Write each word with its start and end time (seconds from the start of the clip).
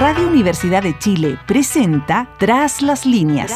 Radio 0.00 0.26
Universidad 0.26 0.82
de 0.82 0.98
Chile 0.98 1.38
presenta 1.46 2.28
Tras 2.38 2.82
las 2.82 3.06
líneas. 3.06 3.52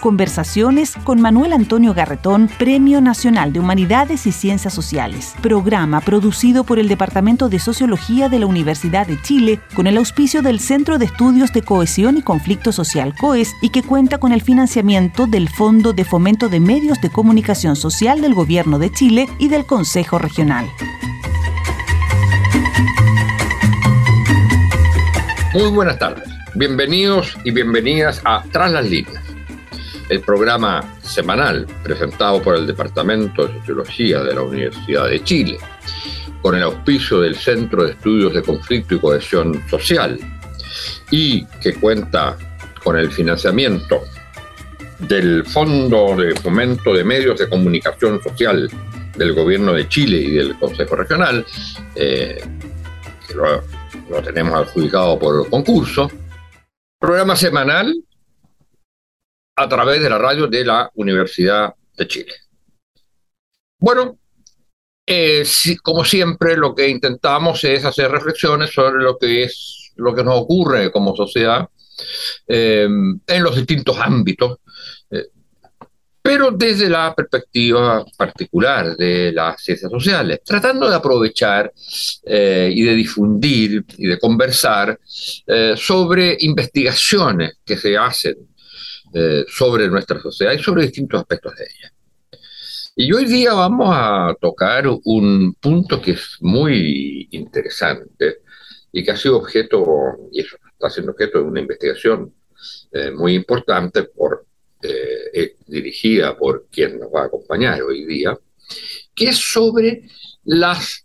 Conversaciones 0.00 0.94
con 1.04 1.20
Manuel 1.20 1.52
Antonio 1.52 1.94
Garretón, 1.94 2.48
Premio 2.58 3.00
Nacional 3.00 3.52
de 3.52 3.60
Humanidades 3.60 4.26
y 4.26 4.32
Ciencias 4.32 4.74
Sociales. 4.74 5.34
Programa 5.40 6.00
producido 6.00 6.64
por 6.64 6.80
el 6.80 6.88
Departamento 6.88 7.48
de 7.48 7.60
Sociología 7.60 8.28
de 8.28 8.40
la 8.40 8.46
Universidad 8.46 9.06
de 9.06 9.20
Chile 9.22 9.60
con 9.74 9.86
el 9.86 9.96
auspicio 9.96 10.42
del 10.42 10.58
Centro 10.58 10.98
de 10.98 11.04
Estudios 11.04 11.52
de 11.52 11.62
Cohesión 11.62 12.16
y 12.16 12.22
Conflicto 12.22 12.72
Social 12.72 13.14
COES 13.16 13.54
y 13.62 13.70
que 13.70 13.84
cuenta 13.84 14.18
con 14.18 14.32
el 14.32 14.42
financiamiento 14.42 15.28
del 15.28 15.48
Fondo 15.48 15.92
de 15.92 16.04
Fomento 16.04 16.48
de 16.48 16.58
Medios 16.58 17.00
de 17.00 17.10
Comunicación 17.10 17.76
Social 17.76 18.20
del 18.20 18.34
Gobierno 18.34 18.80
de 18.80 18.90
Chile 18.90 19.28
y 19.38 19.48
del 19.48 19.66
Consejo 19.66 20.18
Regional. 20.18 20.66
Muy 25.54 25.70
buenas 25.70 25.98
tardes. 25.98 26.28
Bienvenidos 26.56 27.34
y 27.42 27.50
bienvenidas 27.52 28.20
a 28.24 28.44
Tras 28.52 28.70
las 28.70 28.84
líneas, 28.84 29.24
el 30.10 30.20
programa 30.20 30.98
semanal 31.00 31.66
presentado 31.82 32.42
por 32.42 32.54
el 32.54 32.66
Departamento 32.66 33.46
de 33.46 33.58
Sociología 33.60 34.22
de 34.22 34.34
la 34.34 34.42
Universidad 34.42 35.08
de 35.08 35.24
Chile, 35.24 35.56
con 36.42 36.54
el 36.54 36.62
auspicio 36.62 37.20
del 37.20 37.34
Centro 37.34 37.84
de 37.84 37.92
Estudios 37.92 38.34
de 38.34 38.42
Conflicto 38.42 38.94
y 38.94 38.98
Cohesión 38.98 39.62
Social, 39.70 40.20
y 41.10 41.46
que 41.62 41.72
cuenta 41.76 42.36
con 42.84 42.98
el 42.98 43.10
financiamiento 43.10 44.02
del 44.98 45.46
Fondo 45.46 46.14
de 46.14 46.34
Fomento 46.34 46.92
de 46.92 47.04
Medios 47.04 47.38
de 47.38 47.48
Comunicación 47.48 48.22
Social 48.22 48.68
del 49.16 49.32
Gobierno 49.32 49.72
de 49.72 49.88
Chile 49.88 50.18
y 50.18 50.30
del 50.32 50.58
Consejo 50.58 50.94
Regional, 50.94 51.46
eh, 51.94 52.38
que 53.26 53.34
lo 53.34 53.62
lo 54.08 54.22
tenemos 54.22 54.54
adjudicado 54.54 55.18
por 55.18 55.48
concurso, 55.50 56.10
programa 56.98 57.36
semanal 57.36 57.94
a 59.56 59.68
través 59.68 60.02
de 60.02 60.10
la 60.10 60.18
radio 60.18 60.46
de 60.46 60.64
la 60.64 60.90
Universidad 60.94 61.74
de 61.96 62.06
Chile. 62.06 62.32
Bueno, 63.80 64.18
eh, 65.06 65.44
como 65.82 66.04
siempre, 66.04 66.56
lo 66.56 66.74
que 66.74 66.88
intentamos 66.88 67.62
es 67.64 67.84
hacer 67.84 68.10
reflexiones 68.10 68.70
sobre 68.70 69.02
lo 69.02 69.18
que 69.18 69.44
es 69.44 69.92
lo 69.96 70.14
que 70.14 70.22
nos 70.22 70.38
ocurre 70.38 70.92
como 70.92 71.16
sociedad 71.16 71.68
eh, 72.46 72.84
en 73.26 73.42
los 73.42 73.56
distintos 73.56 73.98
ámbitos 73.98 74.58
pero 76.28 76.50
desde 76.50 76.90
la 76.90 77.14
perspectiva 77.14 78.04
particular 78.14 78.94
de 78.98 79.32
las 79.32 79.62
ciencias 79.62 79.90
sociales, 79.90 80.42
tratando 80.44 80.86
de 80.86 80.94
aprovechar 80.94 81.72
eh, 82.22 82.70
y 82.70 82.82
de 82.82 82.94
difundir 82.94 83.82
y 83.96 84.08
de 84.08 84.18
conversar 84.18 85.00
eh, 85.46 85.72
sobre 85.74 86.36
investigaciones 86.40 87.54
que 87.64 87.78
se 87.78 87.96
hacen 87.96 88.36
eh, 89.14 89.46
sobre 89.48 89.88
nuestra 89.88 90.20
sociedad 90.20 90.52
y 90.52 90.58
sobre 90.58 90.82
distintos 90.82 91.18
aspectos 91.18 91.54
de 91.56 91.64
ella. 91.64 91.92
Y 92.94 93.10
hoy 93.10 93.24
día 93.24 93.54
vamos 93.54 93.88
a 93.90 94.36
tocar 94.38 94.84
un 95.04 95.54
punto 95.54 95.98
que 95.98 96.10
es 96.10 96.36
muy 96.40 97.26
interesante 97.30 98.42
y 98.92 99.02
que 99.02 99.12
ha 99.12 99.16
sido 99.16 99.38
objeto, 99.38 99.82
y 100.30 100.42
eso 100.42 100.58
está 100.72 100.90
siendo 100.90 101.12
objeto 101.12 101.38
de 101.38 101.44
una 101.44 101.60
investigación 101.60 102.34
muy 103.14 103.34
importante 103.34 104.02
por 104.02 104.47
eh, 104.82 105.56
dirigida 105.66 106.36
por 106.36 106.68
quien 106.70 106.98
nos 106.98 107.08
va 107.12 107.22
a 107.22 107.26
acompañar 107.26 107.82
hoy 107.82 108.04
día, 108.04 108.38
que 109.14 109.28
es 109.28 109.38
sobre 109.38 110.08
las 110.44 111.04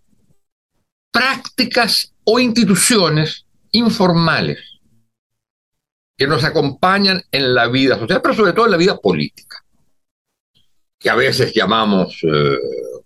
prácticas 1.12 2.14
o 2.24 2.40
instituciones 2.40 3.46
informales 3.72 4.60
que 6.18 6.28
nos 6.28 6.44
acompañan 6.44 7.22
en 7.32 7.54
la 7.54 7.68
vida 7.68 7.98
social, 7.98 8.22
pero 8.22 8.36
sobre 8.36 8.54
todo 8.54 8.66
en 8.66 8.72
la 8.72 8.78
vida 8.78 8.98
política, 8.98 9.64
que 11.00 11.10
a 11.10 11.16
veces 11.16 11.54
llamamos 11.54 12.20
eh, 12.24 12.58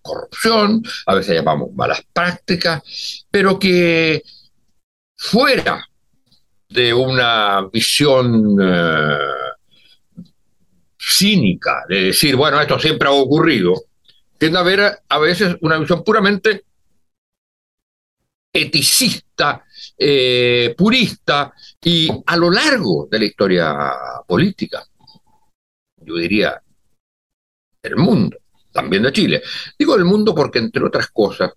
corrupción, 0.02 0.84
a 1.06 1.16
veces 1.16 1.36
llamamos 1.36 1.74
malas 1.74 2.02
prácticas, 2.14 3.26
pero 3.32 3.58
que 3.58 4.22
fuera 5.16 5.88
de 6.70 6.94
una 6.94 7.68
visión 7.72 8.58
eh, 8.62 9.18
cínica 11.08 11.86
de 11.88 12.04
decir, 12.06 12.36
bueno, 12.36 12.60
esto 12.60 12.78
siempre 12.80 13.08
ha 13.08 13.12
ocurrido, 13.12 13.74
tiende 14.38 14.58
a 14.58 14.62
haber 14.62 15.00
a 15.08 15.20
veces 15.20 15.56
una 15.62 15.78
visión 15.78 16.04
puramente 16.04 16.66
eticista, 18.52 19.64
eh, 19.98 20.76
purista, 20.78 21.54
y 21.82 22.10
a 22.26 22.36
lo 22.36 22.52
largo 22.52 23.08
de 23.10 23.20
la 23.20 23.26
historia 23.26 23.94
política, 24.28 24.84
yo 25.98 26.16
diría, 26.16 26.62
del 27.82 27.96
mundo, 27.96 28.38
también 28.74 29.04
de 29.04 29.14
Chile. 29.14 29.42
Digo 29.80 29.96
del 29.96 30.06
mundo 30.06 30.36
porque, 30.36 30.60
entre 30.60 30.84
otras 30.84 31.08
cosas, 31.08 31.52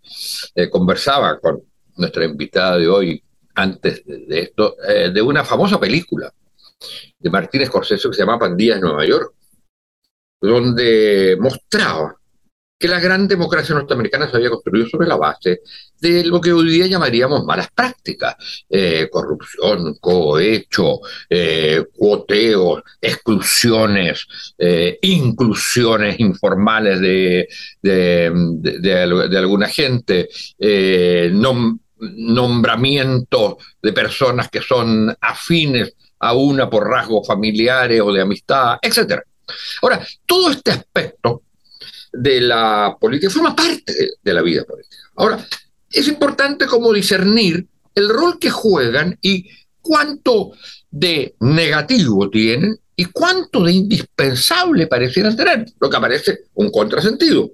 eh, 0.54 0.70
conversaba 0.70 1.40
con 1.40 1.60
nuestra 1.96 2.24
invitada 2.24 2.78
de 2.78 2.88
hoy, 2.88 3.22
antes 3.54 4.04
de, 4.06 4.40
esto, 4.40 4.76
eh, 4.88 5.10
de 5.10 5.20
una 5.20 5.44
famosa 5.44 5.80
película 5.80 6.32
de 7.18 7.30
Martínez 7.30 7.68
Scorsese 7.68 8.08
que 8.08 8.14
se 8.14 8.22
llama 8.22 8.38
Pandillas 8.38 8.76
en 8.76 8.82
Nueva 8.82 9.04
York, 9.04 9.34
donde 10.40 11.36
mostraba 11.40 12.16
que 12.80 12.88
la 12.88 12.98
gran 12.98 13.28
democracia 13.28 13.74
norteamericana 13.74 14.30
se 14.30 14.38
había 14.38 14.48
construido 14.48 14.88
sobre 14.88 15.06
la 15.06 15.16
base 15.16 15.60
de 16.00 16.24
lo 16.24 16.40
que 16.40 16.50
hoy 16.50 16.70
día 16.70 16.86
llamaríamos 16.86 17.44
malas 17.44 17.68
prácticas, 17.74 18.36
eh, 18.70 19.06
corrupción, 19.12 19.96
cohecho, 20.00 21.00
eh, 21.28 21.84
cuoteos, 21.94 22.82
exclusiones, 22.98 24.26
eh, 24.56 24.98
inclusiones 25.02 26.18
informales 26.20 27.00
de, 27.00 27.46
de, 27.82 29.36
alguna 29.36 29.68
gente, 29.68 30.30
nombramientos 31.98 33.56
de 33.82 33.92
personas 33.92 34.48
que 34.48 34.62
son 34.62 35.14
afines 35.20 35.94
a 36.18 36.32
una 36.32 36.70
por 36.70 36.88
rasgos 36.88 37.26
familiares 37.26 38.00
o 38.00 38.10
de 38.10 38.22
amistad, 38.22 38.78
etcétera. 38.80 39.22
Ahora, 39.82 40.06
todo 40.26 40.50
este 40.50 40.70
aspecto 40.70 41.42
de 42.12 42.40
la 42.40 42.96
política 43.00 43.30
forma 43.30 43.54
parte 43.54 43.94
de, 44.22 44.34
la 44.34 44.42
vida 44.42 44.64
política. 44.64 44.96
Ahora, 45.16 45.46
es 45.90 46.08
importante 46.08 46.66
como 46.66 46.92
discernir 46.92 47.66
el 47.94 48.08
rol 48.08 48.38
que 48.38 48.50
juegan 48.50 49.18
y 49.20 49.48
cuánto 49.80 50.52
de 50.90 51.34
negativo 51.40 52.28
tienen 52.30 52.78
y 52.96 53.06
cuánto 53.06 53.64
de 53.64 53.72
indispensable 53.72 54.86
parecieran 54.86 55.36
tener, 55.36 55.66
lo 55.80 55.88
que 55.88 55.96
aparece 55.96 56.40
un 56.54 56.70
contrasentido. 56.70 57.50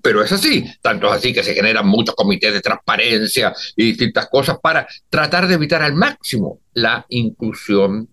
Pero 0.00 0.22
es 0.22 0.30
así, 0.32 0.64
tanto 0.80 1.08
es 1.08 1.14
así 1.14 1.32
que 1.32 1.42
se 1.42 1.54
generan 1.54 1.86
muchos 1.86 2.14
comités 2.14 2.52
de 2.52 2.60
transparencia 2.60 3.52
y 3.76 3.84
distintas 3.84 4.28
cosas 4.28 4.58
para 4.62 4.86
tratar 5.08 5.48
de 5.48 5.54
evitar 5.54 5.82
al 5.82 5.94
máximo 5.94 6.60
la 6.74 7.04
inclusión 7.08 8.08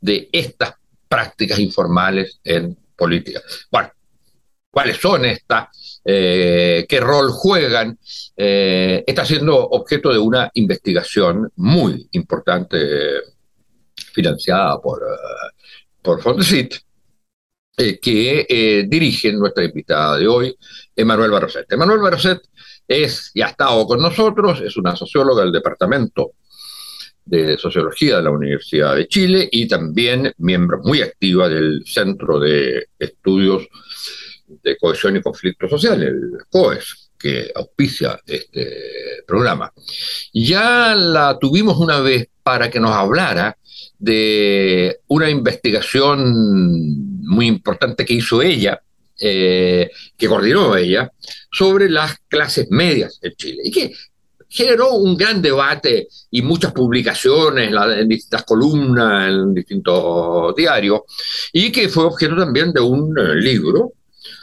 de 0.00 0.28
estas 0.32 0.74
prácticas 1.08 1.58
informales 1.58 2.40
en 2.44 2.76
política. 2.96 3.40
Bueno, 3.70 3.90
¿cuáles 4.70 4.96
son 4.98 5.24
estas? 5.24 6.00
Eh, 6.04 6.86
¿Qué 6.88 7.00
rol 7.00 7.30
juegan? 7.30 7.98
Eh, 8.36 9.04
está 9.06 9.24
siendo 9.24 9.56
objeto 9.56 10.12
de 10.12 10.18
una 10.18 10.50
investigación 10.54 11.50
muy 11.56 12.08
importante 12.12 12.78
financiada 13.94 14.80
por, 14.80 15.02
uh, 15.02 16.02
por 16.02 16.20
Fondesit, 16.20 16.74
que 17.76 18.86
dirige 18.88 19.32
nuestra 19.32 19.62
invitada 19.62 20.16
de 20.16 20.26
hoy, 20.26 20.56
Emanuel 20.96 21.30
Barroset. 21.30 21.70
Emanuel 21.70 22.00
Barroset 22.00 22.40
es, 22.88 23.30
y 23.34 23.42
ha 23.42 23.48
estado 23.48 23.86
con 23.86 24.02
nosotros, 24.02 24.60
es 24.62 24.76
una 24.76 24.96
socióloga 24.96 25.42
del 25.42 25.52
Departamento 25.52 26.32
de 27.28 27.58
Sociología 27.58 28.16
de 28.16 28.22
la 28.22 28.30
Universidad 28.30 28.96
de 28.96 29.06
Chile 29.06 29.48
y 29.52 29.68
también 29.68 30.32
miembro 30.38 30.80
muy 30.82 31.02
activa 31.02 31.48
del 31.48 31.82
Centro 31.86 32.40
de 32.40 32.88
Estudios 32.98 33.68
de 34.62 34.76
Cohesión 34.78 35.16
y 35.16 35.22
Conflicto 35.22 35.68
Social, 35.68 36.02
el 36.02 36.38
COES, 36.48 37.10
que 37.18 37.50
auspicia 37.54 38.18
este 38.26 39.22
programa. 39.26 39.70
Ya 40.32 40.94
la 40.94 41.36
tuvimos 41.38 41.76
una 41.78 42.00
vez 42.00 42.28
para 42.42 42.70
que 42.70 42.80
nos 42.80 42.92
hablara 42.92 43.58
de 43.98 45.00
una 45.08 45.28
investigación 45.28 47.20
muy 47.26 47.46
importante 47.46 48.06
que 48.06 48.14
hizo 48.14 48.40
ella, 48.40 48.80
eh, 49.20 49.90
que 50.16 50.28
coordinó 50.28 50.76
ella, 50.76 51.12
sobre 51.52 51.90
las 51.90 52.18
clases 52.28 52.68
medias 52.70 53.18
en 53.20 53.34
Chile. 53.34 53.62
Y 53.64 53.70
que 53.70 53.92
generó 54.48 54.94
un 54.94 55.16
gran 55.16 55.42
debate 55.42 56.08
y 56.30 56.42
muchas 56.42 56.72
publicaciones 56.72 57.72
en 57.72 58.08
distintas 58.08 58.44
columnas, 58.44 59.28
en 59.30 59.54
distintos 59.54 60.54
diarios, 60.54 61.02
y 61.52 61.70
que 61.70 61.88
fue 61.88 62.04
objeto 62.04 62.36
también 62.36 62.72
de 62.72 62.80
un 62.80 63.16
eh, 63.18 63.34
libro 63.36 63.92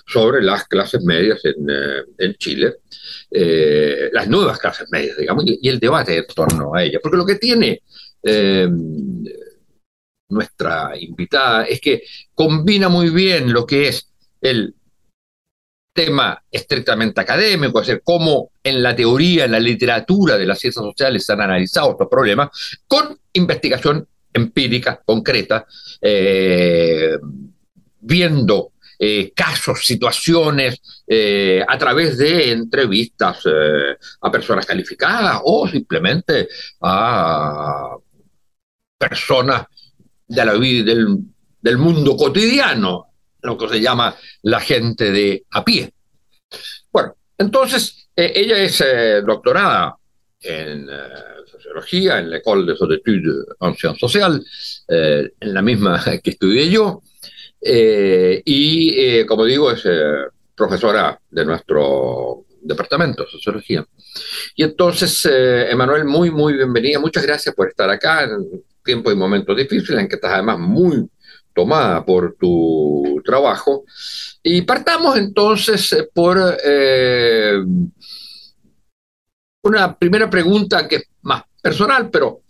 sobre 0.08 0.44
las 0.44 0.66
clases 0.68 1.04
medias 1.04 1.40
en, 1.44 1.68
eh, 1.70 2.36
Chile, 2.38 2.76
eh, 3.32 4.10
las 4.14 4.28
nuevas 4.28 4.60
clases 4.60 4.88
medias, 4.92 5.18
digamos, 5.18 5.44
y, 5.48 5.68
el 5.68 5.80
debate 5.80 6.18
en 6.18 6.28
torno 6.28 6.76
a 6.76 6.84
ellas. 6.84 7.02
Porque 7.02 7.18
lo 7.18 7.26
que 7.26 7.36
tiene 7.36 7.82
nuestra 10.30 10.94
invitada, 11.00 11.66
es 11.66 11.80
que 11.80 12.02
combina 12.34 12.90
muy 12.90 13.10
bien 13.10 13.54
lo 13.54 13.66
que 13.66 13.90
es 13.90 14.12
el 14.42 14.74
tema 15.96 16.44
estrictamente 16.52 17.22
académico, 17.22 17.80
es 17.80 17.88
decir, 17.88 18.02
cómo 18.04 18.52
en 18.62 18.84
la 18.84 18.94
teoría, 18.94 19.46
en 19.46 19.52
la 19.52 19.62
literatura 19.62 20.38
de 20.38 20.46
las 20.46 20.60
ciencias 20.60 20.84
sociales 20.84 21.26
se 21.26 21.32
han 21.32 21.40
analizado 21.40 21.92
estos 21.92 22.10
problemas, 22.10 22.50
con 22.86 23.18
investigación 23.32 24.06
empírica, 24.34 25.02
concreta, 25.06 25.66
eh, 26.02 27.18
viendo 28.02 28.74
eh, 29.00 29.32
casos, 29.34 29.86
situaciones, 29.86 30.82
eh, 31.08 31.64
a 31.66 31.78
través 31.78 32.18
de 32.18 32.52
entrevistas 32.52 33.44
a 34.20 34.30
personas 34.30 34.66
calificadas 34.66 35.40
o 35.46 35.66
simplemente 35.66 36.50
a 36.82 37.96
personas 38.98 39.64
de 40.28 40.46
la 40.46 40.54
vida 40.56 40.94
del, 40.94 41.20
del 41.62 41.78
mundo 41.78 42.18
cotidiano, 42.18 43.15
lo 43.46 43.58
que 43.58 43.70
se 43.70 43.82
llama 43.82 44.16
la 44.44 44.60
gente 44.60 45.12
de 45.12 45.46
a 45.52 45.64
pie. 45.64 45.92
Bueno, 46.92 47.16
entonces 47.38 48.10
ella 48.16 48.58
es 48.58 48.84
doctorada 49.26 49.96
en 50.42 50.90
sociología 51.66 52.20
en 52.20 52.30
la 52.30 52.38
École 52.38 52.66
des 52.66 52.80
Études 52.82 53.46
en 53.60 53.76
Sciences 53.76 54.00
Sociales, 54.00 54.86
eh, 54.88 55.32
en 55.40 55.54
la 55.54 55.62
misma 55.62 56.02
que 56.24 56.32
estudié 56.32 56.70
yo, 56.70 57.02
eh, 57.62 58.42
y 58.46 59.00
eh, 59.00 59.26
como 59.26 59.46
digo, 59.46 59.72
es 59.72 59.84
profesora 60.56 61.20
de 61.30 61.46
nuestro 61.46 62.46
departamento 62.62 63.24
de 63.24 63.32
sociología. 63.32 63.86
Y 64.56 64.64
entonces, 64.64 65.26
Emanuel, 65.26 66.06
muy, 66.06 66.32
muy 66.32 66.54
bienvenida. 66.54 67.00
Muchas 67.00 67.26
gracias 67.26 67.54
por 67.54 67.68
estar 67.68 67.90
acá 67.90 68.24
en 68.24 68.64
tiempos 68.84 69.14
y 69.14 69.16
momentos 69.16 69.58
difíciles, 69.58 70.00
en 70.00 70.08
que 70.08 70.16
estás 70.16 70.34
además 70.34 70.60
muy 70.60 71.10
tomada 71.56 72.06
por 72.06 72.36
tu 72.40 73.22
trabajo. 73.26 73.86
Y 74.44 74.62
partamos 74.62 75.18
entonces 75.18 75.96
por 76.14 76.38
una 79.64 79.98
primera 79.98 80.30
pregunta 80.30 80.88
que 80.88 80.98
es 80.98 81.04
más 81.22 81.44
personal, 81.62 82.10
pero 82.12 82.42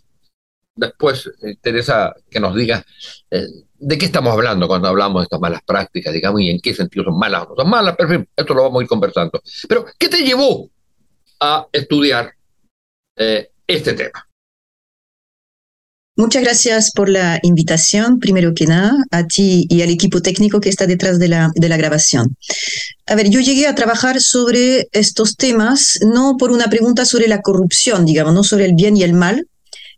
después 0.76 1.30
interesa 1.42 2.14
que 2.30 2.38
nos 2.38 2.54
digas 2.54 2.84
eh, 3.30 3.46
de 3.78 3.98
qué 3.98 4.06
estamos 4.06 4.32
hablando 4.32 4.68
cuando 4.68 4.88
hablamos 4.88 5.22
de 5.22 5.24
estas 5.24 5.40
malas 5.40 5.62
prácticas, 5.64 6.12
digamos, 6.12 6.40
y 6.42 6.50
en 6.50 6.60
qué 6.60 6.74
sentido 6.74 7.04
son 7.04 7.18
malas 7.18 7.42
o 7.42 7.48
no 7.50 7.56
son 7.56 7.70
malas, 7.70 7.94
pero 7.96 8.12
en 8.12 8.20
fin, 8.20 8.28
esto 8.36 8.54
lo 8.54 8.62
vamos 8.62 8.80
a 8.80 8.82
ir 8.82 8.88
conversando. 8.88 9.42
Pero, 9.68 9.86
¿qué 9.98 10.08
te 10.08 10.22
llevó 10.22 10.70
a 11.40 11.66
estudiar 11.72 12.32
eh, 13.16 13.50
este 13.66 13.94
tema? 13.94 14.28
Muchas 16.18 16.42
gracias 16.42 16.92
por 16.92 17.10
la 17.10 17.38
invitación, 17.42 18.18
primero 18.18 18.54
que 18.54 18.66
nada, 18.66 18.96
a 19.10 19.24
ti 19.24 19.66
y 19.68 19.82
al 19.82 19.90
equipo 19.90 20.22
técnico 20.22 20.60
que 20.60 20.70
está 20.70 20.86
detrás 20.86 21.18
de 21.18 21.28
la, 21.28 21.52
grabación. 21.54 22.34
A 23.06 23.14
ver, 23.14 23.28
yo 23.28 23.40
llegué 23.40 23.66
a 23.66 23.74
trabajar 23.74 24.22
sobre 24.22 24.88
estos 24.92 25.36
temas 25.36 25.98
no 26.00 26.38
por 26.38 26.52
una 26.52 26.70
pregunta 26.70 27.04
sobre 27.04 27.28
la 27.28 27.42
corrupción, 27.42 28.06
digamos, 28.06 28.32
no 28.32 28.44
sobre 28.44 28.64
el 28.64 28.74
bien 28.74 28.96
y 28.96 29.02
el 29.02 29.12
mal, 29.12 29.46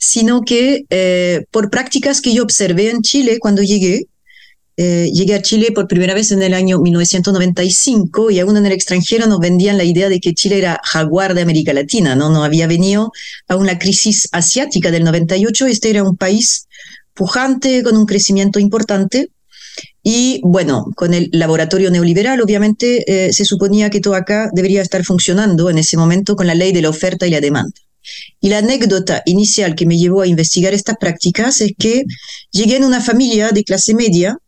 sino 0.01 0.43
que 0.43 0.87
eh, 0.91 1.45
por 1.53 1.71
prácticas 1.71 2.21
que 2.21 2.35
yo 2.35 2.43
observé 2.43 2.91
en 2.91 3.03
Chile 3.03 3.39
cuando 3.39 3.63
llegué, 3.63 4.07
eh, 4.81 5.11
llegué 5.13 5.35
a 5.35 5.43
Chile 5.43 5.73
por 5.75 5.89
primera 5.89 6.15
vez 6.15 6.31
en 6.31 6.41
el 6.41 6.55
año 6.55 6.79
1995 6.79 8.31
y 8.31 8.39
aún 8.39 8.57
en 8.57 8.65
el 8.65 8.71
extranjero 8.71 9.27
nos 9.27 9.41
vendían 9.41 9.77
la 9.77 9.83
idea 9.83 10.09
de 10.09 10.21
que 10.21 10.35
Chile 10.35 10.57
era 10.59 10.81
jaguar 10.85 11.35
de 11.35 11.43
América 11.43 11.73
Latina, 11.73 12.15
¿no? 12.15 12.31
No 12.31 12.45
había 12.45 12.69
venido 12.69 13.11
a 13.49 13.57
una 13.57 13.77
crisis 13.77 14.29
asiática 14.31 14.93
del 14.93 15.03
98, 15.03 15.67
este 15.67 15.91
era 15.91 16.05
un 16.05 16.17
país 16.17 16.69
pujante, 17.13 17.83
con 17.83 17.97
un 17.97 18.07
crecimiento 18.07 18.61
importante. 18.61 19.31
Y 20.05 20.41
bueno, 20.45 20.87
con 20.95 21.13
el 21.13 21.29
laboratorio 21.33 21.91
neoliberal, 21.91 22.41
obviamente, 22.41 23.03
eh, 23.09 23.33
se 23.33 23.45
suponía 23.45 23.91
que 23.91 24.01
todo 24.01 24.15
acá 24.15 24.49
debería 24.55 24.81
estar 24.81 25.05
funcionando 25.05 25.71
en 25.71 25.79
ese 25.79 25.97
momento 25.97 26.37
con 26.37 26.47
la 26.47 26.55
ley 26.55 26.71
de 26.71 26.83
la 26.83 26.91
oferta 26.91 27.27
y 27.27 27.31
la 27.31 27.41
demanda. 27.41 27.75
Y 28.41 28.49
la 28.49 28.59
anécdota 28.59 29.25
inicial 29.27 29.75
que 29.75 29.87
me 29.87 29.99
llevó 29.99 30.23
a 30.23 30.29
investigar 30.29 30.73
estas 30.73 30.99
prácticas 30.99 31.61
es 31.63 31.73
que 31.77 32.05
llegué 32.53 32.77
en 32.77 32.85
una 32.85 33.01
familia 33.01 33.51
de 33.51 33.65
clase 33.65 33.93
media 33.93 34.39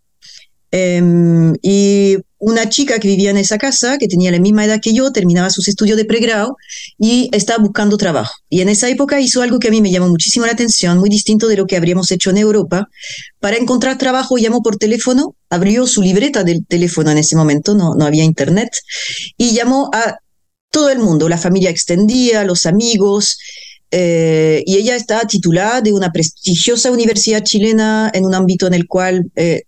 Em, 0.73 1.55
y 1.63 2.17
una 2.39 2.69
chica 2.69 2.99
que 3.01 3.09
vivía 3.09 3.31
en 3.31 3.37
esa 3.37 3.59
casa, 3.59 3.99
que 3.99 4.07
tenía 4.07 4.31
la 4.31 4.39
misma 4.39 4.65
edad 4.65 4.81
que 4.81 4.95
yo, 4.95 5.13
terminaba 5.13 5.51
sus 5.51 5.69
estudios 5.69 5.97
de 5.97 6.05
pregrado 6.05 6.57
y 6.99 7.29
estaba 7.33 7.63
buscando 7.63 7.97
trabajo. 7.97 8.33
Y 8.49 8.61
en 8.61 8.69
esa 8.69 8.89
época 8.89 9.21
hizo 9.21 9.43
algo 9.43 9.59
que 9.59 9.69
a 9.69 9.71
mí 9.71 9.83
me 9.83 9.91
llamó 9.91 10.09
muchísimo 10.09 10.47
la 10.47 10.53
atención, 10.53 10.99
muy 10.99 11.11
distinto 11.11 11.49
de 11.49 11.57
lo 11.57 11.67
que 11.67 11.77
habríamos 11.77 12.11
hecho 12.13 12.31
en 12.31 12.39
Europa. 12.39 12.89
Para 13.41 13.57
encontrar 13.57 13.99
trabajo 13.99 14.39
llamó 14.39 14.63
por 14.63 14.77
teléfono, 14.77 15.35
abrió 15.51 15.87
su 15.87 16.03
libreta 16.03 16.45
del 16.45 16.65
teléfono 16.67 17.11
en 17.11 17.19
ese 17.19 17.37
momento, 17.37 17.75
no, 17.75 17.95
no 17.95 18.07
había 18.07 18.25
internet, 18.25 18.71
y 19.37 19.53
llamó 19.53 19.91
a 19.93 20.19
todo 20.71 20.89
el 20.89 21.01
mundo, 21.01 21.29
la 21.29 21.37
familia 21.37 21.71
extendida, 21.71 22.45
los 22.45 22.65
amigos, 22.65 23.39
eh, 23.91 24.63
y 24.67 24.77
ella 24.77 24.95
está 24.95 25.27
titulada 25.27 25.81
de 25.81 25.93
una 25.93 26.13
prestigiosa 26.13 26.93
universidad 26.93 27.43
chilena 27.43 28.11
en 28.15 28.25
un 28.25 28.35
ámbito 28.35 28.69
en 28.69 28.75
el 28.75 28.87
cual 28.87 29.31
eh, 29.35 29.65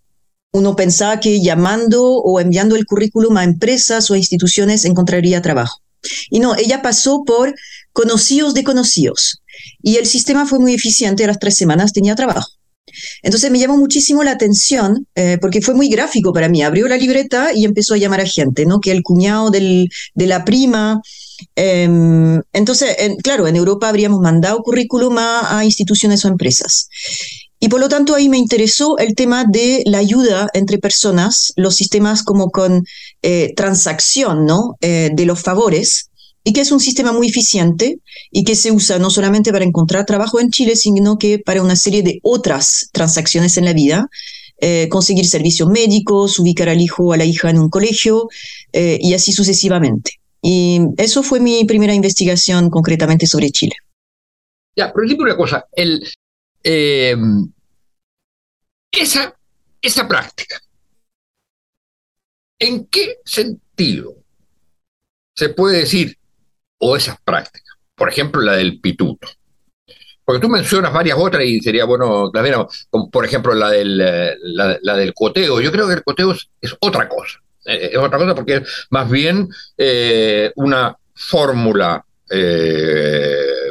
uno 0.53 0.75
pensaba 0.75 1.19
que 1.19 1.41
llamando 1.41 2.03
o 2.03 2.39
enviando 2.39 2.75
el 2.75 2.85
currículum 2.85 3.37
a 3.37 3.43
empresas 3.43 4.09
o 4.09 4.13
a 4.13 4.17
instituciones 4.17 4.85
encontraría 4.85 5.41
trabajo. 5.41 5.81
Y 6.29 6.39
no, 6.39 6.55
ella 6.55 6.81
pasó 6.81 7.23
por 7.25 7.55
conocidos 7.91 8.53
de 8.53 8.63
conocidos. 8.63 9.41
Y 9.81 9.97
el 9.97 10.05
sistema 10.05 10.45
fue 10.45 10.59
muy 10.59 10.73
eficiente, 10.73 11.23
a 11.23 11.27
las 11.27 11.39
tres 11.39 11.55
semanas 11.55 11.91
tenía 11.91 12.15
trabajo. 12.15 12.49
Entonces 13.23 13.49
me 13.49 13.57
llamó 13.57 13.77
muchísimo 13.77 14.23
la 14.23 14.31
atención 14.31 15.07
eh, 15.15 15.37
porque 15.41 15.61
fue 15.61 15.73
muy 15.73 15.89
gráfico 15.89 16.33
para 16.33 16.49
mí. 16.49 16.61
Abrió 16.61 16.87
la 16.87 16.97
libreta 16.97 17.51
y 17.53 17.65
empezó 17.65 17.95
a 17.95 17.97
llamar 17.97 18.21
a 18.21 18.25
gente, 18.25 18.65
¿no? 18.65 18.79
Que 18.79 18.91
el 18.91 19.01
cuñado 19.01 19.49
de 19.49 19.89
la 20.15 20.45
prima. 20.45 21.01
Em, 21.55 22.41
entonces, 22.51 22.95
claro, 23.23 23.47
en 23.47 23.55
Europa 23.55 23.89
habríamos 23.89 24.19
mandado 24.19 24.61
currículum 24.61 25.15
a 25.17 25.63
instituciones 25.65 26.23
o 26.25 26.27
empresas. 26.27 26.89
Y 27.63 27.69
por 27.69 27.79
lo 27.79 27.87
tanto 27.87 28.13
ahí 28.13 28.27
me 28.27 28.37
interesó 28.37 28.97
el 28.97 29.15
tema 29.15 29.45
de 29.45 29.83
la 29.85 29.99
ayuda 29.99 30.49
entre 30.53 30.79
personas, 30.79 31.53
los 31.55 31.77
sistemas 31.77 32.21
como 32.21 32.49
con 32.49 32.83
eh, 33.21 33.53
transacción 33.55 34.45
¿no? 34.45 34.75
Eh, 34.81 35.11
de 35.13 35.25
los 35.25 35.41
favores, 35.41 36.09
y 36.43 36.51
que 36.51 36.59
es 36.59 36.73
un 36.73 36.81
sistema 36.81 37.13
muy 37.13 37.29
eficiente 37.29 37.99
y 38.31 38.43
que 38.43 38.57
se 38.57 38.73
usa 38.73 38.99
no 38.99 39.09
solamente 39.09 39.53
para 39.53 39.63
encontrar 39.63 40.05
trabajo 40.05 40.41
en 40.41 40.49
Chile, 40.49 40.75
sino 40.75 41.17
que 41.17 41.39
para 41.39 41.61
una 41.61 41.77
serie 41.77 42.03
de 42.03 42.19
otras 42.21 42.89
transacciones 42.91 43.55
en 43.55 43.63
la 43.63 43.71
vida, 43.71 44.09
eh, 44.59 44.89
conseguir 44.89 45.25
servicios 45.25 45.69
médicos, 45.69 46.39
ubicar 46.39 46.67
al 46.67 46.81
hijo 46.81 47.03
o 47.05 47.13
a 47.13 47.17
la 47.17 47.23
hija 47.23 47.49
en 47.49 47.59
un 47.59 47.69
colegio 47.69 48.27
y 48.73 49.13
así 49.13 49.31
sucesivamente. 49.31 50.19
Y 50.41 50.81
eso 50.97 51.23
fue 51.23 51.39
mi 51.39 51.63
primera 51.63 51.93
investigación 51.93 52.69
concretamente 52.69 53.25
sobre 53.25 53.51
Chile. 53.51 53.75
Ya, 54.75 54.91
pero 54.91 55.07
dime 55.07 55.23
una 55.23 55.37
cosa, 55.37 55.65
el, 55.71 56.03
esa, 58.91 59.35
esa 59.81 60.07
práctica, 60.07 60.59
¿en 62.59 62.85
qué 62.87 63.17
sentido 63.25 64.15
se 65.35 65.49
puede 65.49 65.79
decir, 65.79 66.17
o 66.77 66.95
esas 66.95 67.19
prácticas, 67.21 67.75
por 67.95 68.09
ejemplo 68.09 68.41
la 68.41 68.53
del 68.53 68.79
pituto? 68.79 69.27
Porque 70.25 70.39
tú 70.39 70.47
mencionas 70.47 70.93
varias 70.93 71.17
otras 71.19 71.43
y 71.45 71.59
sería 71.59 71.85
bueno 71.85 72.31
las 72.33 72.87
por 73.11 73.25
ejemplo 73.25 73.53
la 73.53 73.69
del, 73.69 73.99
eh, 74.01 74.37
la, 74.41 74.95
del 74.95 75.13
coteo. 75.13 75.59
Yo 75.59 75.71
creo 75.71 75.87
que 75.87 75.95
el 75.95 76.03
coteo 76.03 76.31
es, 76.31 76.75
otra 76.79 77.09
cosa. 77.09 77.39
Eh, 77.65 77.89
es 77.91 77.97
otra 77.97 78.17
cosa 78.17 78.33
porque 78.33 78.55
es 78.55 78.87
más 78.89 79.09
bien 79.09 79.49
eh, 79.77 80.51
una 80.55 80.95
fórmula 81.13 82.05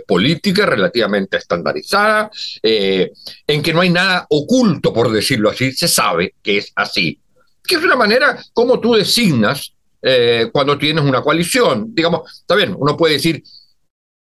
política 0.06 0.66
relativamente 0.66 1.37
estandarizada, 1.37 2.30
eh, 2.62 3.12
en 3.47 3.62
que 3.62 3.73
no 3.73 3.80
hay 3.80 3.90
nada 3.90 4.26
oculto, 4.30 4.92
por 4.92 5.11
decirlo 5.11 5.50
así, 5.50 5.73
se 5.73 5.88
sabe 5.88 6.35
que 6.42 6.59
es 6.59 6.73
así. 6.76 7.21
Que 7.62 7.76
es 7.76 7.82
una 7.82 7.97
manera 7.97 8.42
como 8.52 8.80
tú 8.80 8.94
designas 8.94 9.75
eh, 10.00 10.49
cuando 10.52 10.76
tienes 10.78 11.04
una 11.04 11.23
coalición. 11.23 11.94
Digamos, 11.94 12.40
está 12.40 12.54
bien, 12.54 12.75
uno 12.76 12.97
puede 12.97 13.14
decir 13.14 13.42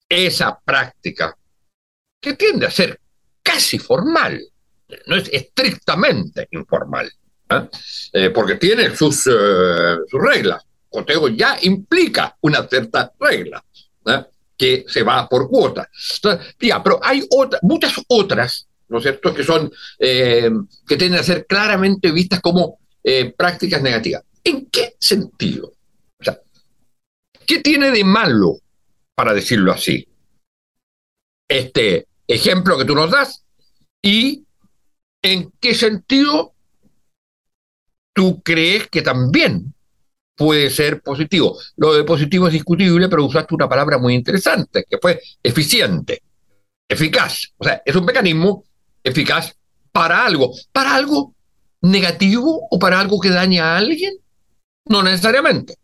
esa 0.08 0.58
práctica, 0.58 1.36
que 2.20 2.34
tiende 2.34 2.66
a 2.66 2.70
ser 2.70 3.00
casi 3.42 3.78
formal, 3.78 4.40
no 5.06 5.16
es 5.16 5.28
estrictamente 5.32 6.48
informal, 6.50 7.10
¿eh? 8.12 8.30
porque 8.30 8.56
tiene 8.56 8.94
sus, 8.94 9.26
reglas. 10.12 10.64
Coteo 10.88 11.28
ya 11.28 11.56
implica 11.62 12.36
una 12.40 12.66
cierta 12.66 13.12
regla 13.20 13.64
que 14.60 14.84
se 14.86 15.02
va 15.02 15.26
por 15.26 15.48
cuota. 15.48 15.88
pero 16.60 17.00
hay 17.02 17.26
muchas 17.62 17.94
otras, 18.08 18.68
¿no 18.88 18.98
es 18.98 19.04
cierto?, 19.04 19.32
que 19.32 19.42
son, 19.42 19.72
eh, 19.98 20.50
que 20.86 20.98
tienden 20.98 21.20
a 21.20 21.24
ser 21.24 21.46
claramente 21.46 22.12
vistas 22.12 22.42
como 22.42 22.78
eh, 23.02 23.32
prácticas 23.34 23.80
negativas. 23.80 24.22
¿En 24.44 24.66
qué 24.66 24.96
sentido? 25.00 25.72
O 26.20 26.22
sea, 26.22 26.38
¿qué 27.46 27.60
tiene 27.60 27.90
de 27.90 28.04
malo, 28.04 28.58
para 29.14 29.32
decirlo 29.32 29.72
así, 29.72 30.06
este 31.48 32.06
ejemplo 32.28 32.76
que 32.76 32.84
tú 32.84 32.94
nos 32.94 33.10
das 33.10 33.42
¿Y 34.02 34.46
en 35.22 35.52
qué 35.60 35.74
sentido 35.74 36.54
tú 38.14 38.42
crees 38.42 38.88
que 38.88 39.02
también 39.02 39.74
puede 40.40 40.70
ser 40.70 41.02
positivo? 41.02 41.58
Lo 41.76 41.92
de 41.92 42.02
positivo 42.02 42.46
es 42.46 42.54
discutible, 42.54 43.10
pero 43.10 43.26
usaste 43.26 43.54
una 43.54 43.68
palabra 43.68 43.98
muy 43.98 44.14
interesante, 44.14 44.86
que 44.88 44.96
fue 44.96 45.20
eficiente, 45.42 46.22
eficaz. 46.88 47.52
O 47.58 47.64
sea, 47.64 47.82
es 47.84 47.94
un 47.94 48.06
mecanismo 48.06 48.64
eficaz 49.04 49.54
para 49.92 50.24
algo. 50.24 50.54
¿Para 50.72 50.94
algo 50.94 51.34
negativo 51.82 52.66
o 52.70 52.78
para 52.78 52.98
algo 52.98 53.20
que 53.20 53.28
daña 53.28 53.74
a 53.74 53.76
alguien? 53.76 54.14
No 54.86 55.02
necesariamente. 55.02 55.74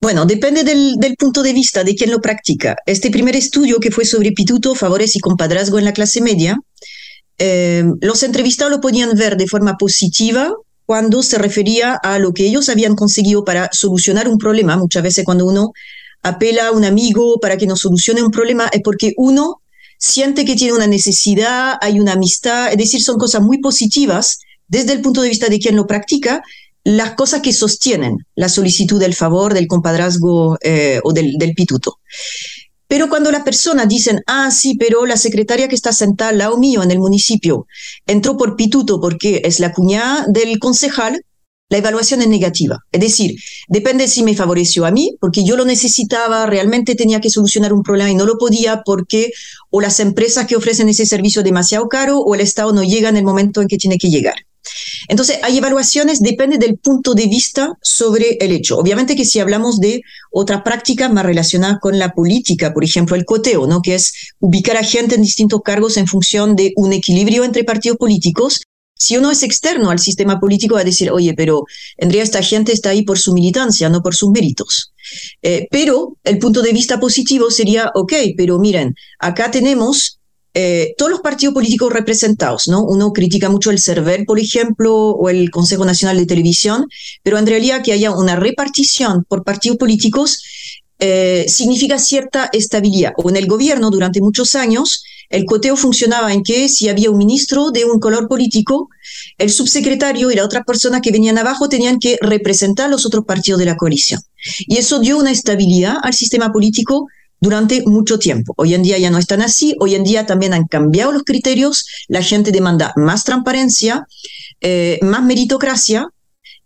Bueno, 0.00 0.26
depende 0.26 0.64
del, 0.64 1.14
punto 1.16 1.44
de 1.44 1.52
vista 1.52 1.84
de 1.84 1.94
quien 1.94 2.10
lo 2.10 2.20
practica. 2.20 2.74
Este 2.84 3.12
primer 3.12 3.36
estudio 3.36 3.78
que 3.78 3.92
fue 3.92 4.04
sobre 4.04 4.32
pituto, 4.32 4.74
favores 4.74 5.14
y 5.14 5.20
compadrazgo 5.20 5.78
en 5.78 5.84
la 5.84 5.92
clase 5.92 6.20
media, 6.20 6.58
eh, 7.38 7.84
los 8.00 8.24
entrevistados 8.24 8.72
lo 8.72 8.80
podían 8.80 9.16
ver 9.16 9.36
de 9.36 9.46
forma 9.46 9.76
positiva 9.76 10.52
cuando 10.92 11.22
se 11.22 11.38
refería 11.38 11.94
a 11.94 12.18
lo 12.18 12.34
que 12.34 12.44
ellos 12.44 12.68
habían 12.68 12.96
conseguido 12.96 13.46
para 13.46 13.70
solucionar 13.72 14.28
un 14.28 14.36
problema. 14.36 14.76
Muchas 14.76 15.02
veces 15.02 15.24
cuando 15.24 15.46
uno 15.46 15.72
apela 16.22 16.66
a 16.66 16.72
un 16.72 16.84
amigo 16.84 17.38
para 17.40 17.56
que 17.56 17.66
nos 17.66 17.80
solucione 17.80 18.22
un 18.22 18.30
problema 18.30 18.68
es 18.70 18.82
porque 18.84 19.14
uno 19.16 19.62
siente 19.96 20.44
que 20.44 20.54
tiene 20.54 20.74
una 20.74 20.86
necesidad, 20.86 21.76
hay 21.80 21.98
una 21.98 22.12
amistad, 22.12 22.70
es 22.70 22.76
decir, 22.76 23.02
son 23.02 23.16
cosas 23.16 23.40
muy 23.40 23.58
positivas 23.58 24.40
desde 24.68 24.92
el 24.92 25.00
punto 25.00 25.22
de 25.22 25.30
vista 25.30 25.48
de 25.48 25.58
quien 25.58 25.76
lo 25.76 25.86
practica 25.86 26.42
las 26.84 27.14
cosas 27.14 27.40
que 27.40 27.54
sostienen 27.54 28.18
la 28.34 28.50
solicitud 28.50 29.00
del 29.00 29.14
favor, 29.14 29.54
del 29.54 29.68
compadrazgo 29.68 30.58
eh, 30.60 31.00
o 31.04 31.14
del, 31.14 31.54
pituto. 31.56 32.00
Pero 32.92 33.08
cuando 33.08 33.30
las 33.30 33.42
personas 33.42 33.88
dicen, 33.88 34.20
ah, 34.26 34.50
sí, 34.50 34.74
pero 34.78 35.06
la 35.06 35.16
secretaria 35.16 35.66
que 35.66 35.74
está 35.74 35.94
sentada 35.94 36.28
al 36.28 36.36
lado 36.36 36.58
mío 36.58 36.82
en 36.82 36.90
el 36.90 36.98
municipio 36.98 37.66
entró 38.06 38.36
por 38.36 38.54
pituto 38.54 39.00
porque 39.00 39.40
es 39.46 39.60
la 39.60 39.72
cuñada 39.72 40.26
del 40.28 40.58
concejal, 40.58 41.24
la 41.70 41.78
evaluación 41.78 42.20
es 42.20 42.28
negativa. 42.28 42.80
Es 42.92 43.00
decir, 43.00 43.36
depende 43.66 44.08
si 44.08 44.22
me 44.22 44.36
favoreció 44.36 44.84
a 44.84 44.90
mí, 44.90 45.16
porque 45.22 45.42
yo 45.42 45.56
lo 45.56 45.64
necesitaba, 45.64 46.44
realmente 46.44 46.94
tenía 46.94 47.22
que 47.22 47.30
solucionar 47.30 47.72
un 47.72 47.82
problema 47.82 48.10
y 48.10 48.14
no 48.14 48.26
lo 48.26 48.36
podía 48.36 48.82
porque 48.84 49.30
o 49.70 49.80
las 49.80 49.98
empresas 49.98 50.46
que 50.46 50.56
ofrecen 50.56 50.90
ese 50.90 51.06
servicio 51.06 51.42
demasiado 51.42 51.88
caro 51.88 52.18
o 52.18 52.34
el 52.34 52.42
Estado 52.42 52.74
no 52.74 52.84
llega 52.84 53.08
en 53.08 53.16
el 53.16 53.24
momento 53.24 53.62
en 53.62 53.68
que 53.68 53.78
tiene 53.78 53.96
que 53.96 54.10
llegar. 54.10 54.34
Entonces, 55.08 55.38
hay 55.42 55.58
evaluaciones, 55.58 56.20
depende 56.20 56.58
del 56.58 56.78
punto 56.78 57.14
de 57.14 57.26
vista 57.26 57.76
sobre 57.82 58.36
el 58.40 58.52
hecho. 58.52 58.78
Obviamente 58.78 59.16
que 59.16 59.24
si 59.24 59.40
hablamos 59.40 59.80
de 59.80 60.02
otra 60.30 60.62
práctica 60.62 61.08
más 61.08 61.24
relacionada 61.24 61.78
con 61.80 61.98
la 61.98 62.12
política, 62.12 62.72
por 62.72 62.84
ejemplo, 62.84 63.16
el 63.16 63.24
coteo, 63.24 63.66
¿no? 63.66 63.82
que 63.82 63.94
es 63.94 64.12
ubicar 64.40 64.76
a 64.76 64.84
gente 64.84 65.16
en 65.16 65.22
distintos 65.22 65.60
cargos 65.62 65.96
en 65.96 66.06
función 66.06 66.56
de 66.56 66.72
un 66.76 66.92
equilibrio 66.92 67.44
entre 67.44 67.64
partidos 67.64 67.98
políticos, 67.98 68.62
si 69.02 69.16
uno 69.16 69.32
es 69.32 69.42
externo 69.42 69.90
al 69.90 69.98
sistema 69.98 70.38
político, 70.38 70.76
va 70.76 70.82
a 70.82 70.84
decir, 70.84 71.10
oye, 71.10 71.34
pero 71.34 71.64
realidad 71.98 72.22
esta 72.22 72.40
gente 72.40 72.72
está 72.72 72.90
ahí 72.90 73.02
por 73.02 73.18
su 73.18 73.32
militancia, 73.32 73.88
no 73.88 74.00
por 74.00 74.14
sus 74.14 74.30
méritos. 74.30 74.92
Eh, 75.42 75.66
pero 75.72 76.16
el 76.22 76.38
punto 76.38 76.62
de 76.62 76.72
vista 76.72 77.00
positivo 77.00 77.50
sería, 77.50 77.90
ok, 77.96 78.12
pero 78.36 78.60
miren, 78.60 78.94
acá 79.18 79.50
tenemos 79.50 80.20
eh, 80.54 80.94
todos 80.98 81.10
los 81.10 81.20
partidos 81.20 81.54
políticos 81.54 81.92
representados, 81.92 82.68
¿no? 82.68 82.84
Uno 82.84 83.12
critica 83.12 83.48
mucho 83.48 83.70
el 83.70 83.80
CERVEL, 83.80 84.26
por 84.26 84.38
ejemplo, 84.38 84.94
o 84.94 85.30
el 85.30 85.50
Consejo 85.50 85.84
Nacional 85.84 86.18
de 86.18 86.26
Televisión, 86.26 86.88
pero 87.22 87.38
en 87.38 87.46
realidad 87.46 87.82
que 87.82 87.92
haya 87.92 88.10
una 88.10 88.36
repartición 88.36 89.24
por 89.24 89.44
partidos 89.44 89.78
políticos 89.78 90.42
eh, 90.98 91.46
significa 91.48 91.98
cierta 91.98 92.50
estabilidad. 92.52 93.12
O 93.16 93.30
en 93.30 93.36
el 93.36 93.46
gobierno, 93.46 93.90
durante 93.90 94.20
muchos 94.20 94.54
años, 94.54 95.02
el 95.30 95.46
coteo 95.46 95.76
funcionaba 95.76 96.32
en 96.32 96.42
que 96.42 96.68
si 96.68 96.90
había 96.90 97.10
un 97.10 97.16
ministro 97.16 97.70
de 97.70 97.86
un 97.86 97.98
color 97.98 98.28
político, 98.28 98.90
el 99.38 99.50
subsecretario 99.50 100.30
y 100.30 100.34
la 100.34 100.44
otra 100.44 100.62
persona 100.62 101.00
que 101.00 101.10
venían 101.10 101.38
abajo 101.38 101.70
tenían 101.70 101.98
que 101.98 102.18
representar 102.20 102.90
los 102.90 103.06
otros 103.06 103.24
partidos 103.24 103.58
de 103.58 103.64
la 103.64 103.76
coalición. 103.76 104.20
Y 104.58 104.76
eso 104.76 105.00
dio 105.00 105.16
una 105.16 105.30
estabilidad 105.30 105.96
al 106.02 106.12
sistema 106.12 106.52
político 106.52 107.08
durante 107.42 107.82
mucho 107.84 108.18
tiempo. 108.18 108.54
Hoy 108.56 108.72
en 108.72 108.84
día 108.84 108.96
ya 108.98 109.10
no 109.10 109.18
están 109.18 109.42
así, 109.42 109.74
hoy 109.80 109.96
en 109.96 110.04
día 110.04 110.24
también 110.26 110.54
han 110.54 110.66
cambiado 110.66 111.10
los 111.10 111.24
criterios, 111.24 111.84
la 112.06 112.22
gente 112.22 112.52
demanda 112.52 112.92
más 112.96 113.24
transparencia, 113.24 114.06
eh, 114.60 115.00
más 115.02 115.24
meritocracia, 115.24 116.06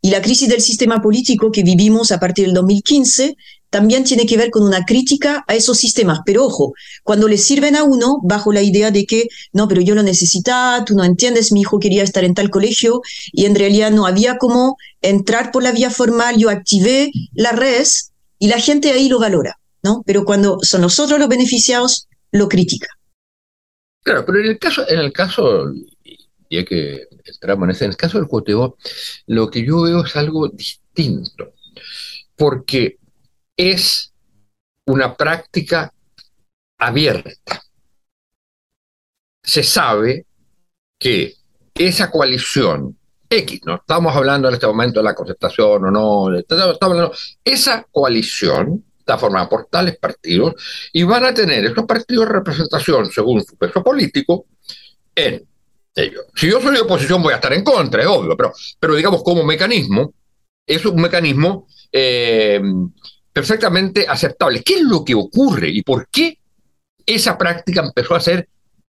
y 0.03 0.11
la 0.11 0.21
crisis 0.21 0.51
del 0.51 0.61
sistema 0.61 1.01
político 1.01 1.51
que 1.51 1.63
vivimos 1.63 2.13
a 2.13 2.21
partir 2.21 2.45
del 2.45 2.55
2015 2.55 3.37
también 3.71 4.05
tiene 4.05 4.27
que 4.27 4.37
ver 4.37 4.51
con 4.51 4.63
una 4.65 4.85
crítica 4.85 5.45
a 5.49 5.55
esos 5.55 5.79
sistemas. 5.79 6.21
Pero 6.27 6.45
ojo, 6.45 6.75
cuando 7.03 7.27
le 7.27 7.39
sirven 7.39 7.75
a 7.75 7.83
uno 7.83 8.19
bajo 8.23 8.53
la 8.53 8.63
idea 8.63 8.91
de 8.91 9.07
que, 9.07 9.29
no, 9.53 9.67
pero 9.69 9.81
yo 9.81 9.95
lo 9.95 10.03
necesitaba, 10.03 10.85
tú 10.85 10.95
no 10.95 11.05
entiendes, 11.05 11.53
mi 11.53 11.63
hijo 11.63 11.79
quería 11.79 12.05
estar 12.05 12.23
en 12.23 12.35
tal 12.35 12.51
colegio 12.51 13.01
y 13.33 13.47
en 13.47 13.55
realidad 13.55 13.91
no 13.91 14.07
había 14.07 14.37
cómo 14.37 14.77
entrar 15.01 15.51
por 15.53 15.63
la 15.63 15.73
vía 15.73 15.91
formal, 15.91 16.37
yo 16.37 16.51
activé 16.51 17.11
la 17.33 17.53
red 17.53 17.87
y 18.39 18.49
la 18.49 18.61
gente 18.61 18.93
ahí 18.93 19.09
lo 19.09 19.19
valora. 19.19 19.59
Pero 20.05 20.25
cuando 20.25 20.59
son 20.63 20.81
nosotros 20.81 21.19
los 21.19 21.29
beneficiados, 21.29 22.09
lo 22.33 22.49
critica. 22.49 22.89
Claro, 24.03 24.25
pero 24.25 24.41
en 24.41 24.47
el 24.47 24.59
caso, 24.59 24.89
en 24.89 24.99
el 25.01 25.13
caso, 25.13 25.73
ya 26.51 26.65
que 26.65 27.09
entramos 27.25 27.65
en 27.65 27.71
ese, 27.71 27.85
en 27.85 27.91
el 27.91 27.97
caso 27.97 28.19
del 28.19 28.29
coteo, 28.29 28.77
lo 29.27 29.51
que 29.51 29.65
yo 29.65 29.83
veo 29.83 30.05
es 30.05 30.15
algo 30.17 30.49
distinto, 30.49 31.55
porque 32.37 32.99
es 33.57 34.13
una 34.87 35.17
práctica 35.17 35.93
abierta. 36.79 37.63
Se 39.43 39.63
sabe 39.63 40.27
que 40.99 41.35
esa 41.75 42.11
coalición 42.11 42.97
X, 43.29 43.61
no 43.65 43.77
estamos 43.77 44.15
hablando 44.15 44.49
en 44.49 44.55
este 44.55 44.67
momento 44.67 45.01
de 45.01 45.05
la 45.05 45.15
concertación 45.15 45.85
o 45.85 45.91
no, 45.91 46.37
estamos 46.39 46.79
hablando, 46.81 47.13
esa 47.45 47.87
coalición 47.91 48.85
está 49.07 49.17
formada 49.17 49.49
por 49.49 49.67
tales 49.67 49.97
partidos 49.99 50.55
y 50.93 51.05
van 51.05 51.25
a 51.25 51.33
tener 51.33 51.65
estos 51.65 51.87
partidos 51.87 52.29
representación 52.29 53.11
según 53.11 53.41
su 53.45 53.57
peso 53.57 53.83
político 53.83 54.47
en 55.15 55.47
ellos. 55.95 56.25
Si 56.35 56.51
yo 56.51 56.61
soy 56.61 56.75
de 56.75 56.81
oposición 56.81 57.23
voy 57.23 57.33
a 57.33 57.37
estar 57.37 57.53
en 57.53 57.63
contra, 57.63 58.03
es 58.03 58.09
obvio, 58.09 58.37
pero, 58.37 58.53
pero 58.81 58.97
digamos 58.97 59.23
como 59.23 59.45
mecanismo, 59.45 60.13
es 60.67 60.85
un 60.85 61.01
mecanismo 61.01 61.69
eh, 61.93 62.61
perfectamente 63.33 64.07
aceptable. 64.09 64.63
¿Qué 64.65 64.75
es 64.75 64.83
lo 64.83 65.05
que 65.05 65.15
ocurre 65.15 65.69
y 65.69 65.83
por 65.83 66.09
qué 66.11 66.41
esa 67.07 67.39
práctica 67.39 67.83
empezó 67.83 68.17
a 68.17 68.21
ser 68.21 68.49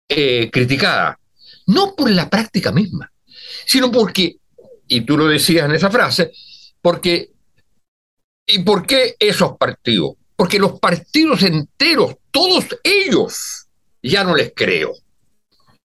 eh, 0.08 0.48
criticada? 0.50 1.20
No 1.66 1.94
por 1.94 2.10
la 2.10 2.30
práctica 2.30 2.72
misma, 2.72 3.12
sino 3.66 3.92
porque, 3.92 4.38
y 4.86 5.02
tú 5.02 5.18
lo 5.18 5.26
decías 5.26 5.66
en 5.66 5.72
esa 5.72 5.90
frase, 5.90 6.32
porque 6.80 7.32
¿Y 8.50 8.60
por 8.60 8.86
qué 8.86 9.14
esos 9.18 9.58
partidos? 9.58 10.12
Porque 10.34 10.58
los 10.58 10.80
partidos 10.80 11.42
enteros, 11.42 12.16
todos 12.30 12.64
ellos, 12.82 13.66
ya 14.02 14.24
no 14.24 14.34
les 14.34 14.52
creo. 14.54 14.94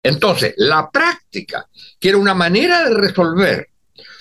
Entonces, 0.00 0.54
la 0.56 0.88
práctica, 0.88 1.68
que 1.98 2.10
era 2.10 2.18
una 2.18 2.34
manera 2.34 2.88
de 2.88 2.94
resolver 2.94 3.68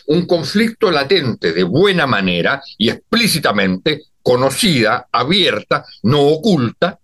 un 0.07 0.25
conflicto 0.25 0.89
latente 0.89 1.53
de 1.53 1.63
buena 1.63 2.07
manera 2.07 2.63
y 2.79 2.89
explícitamente 2.89 4.05
conocida, 4.23 5.07
abierta, 5.11 5.85
no 6.01 6.21
oculta. 6.21 6.99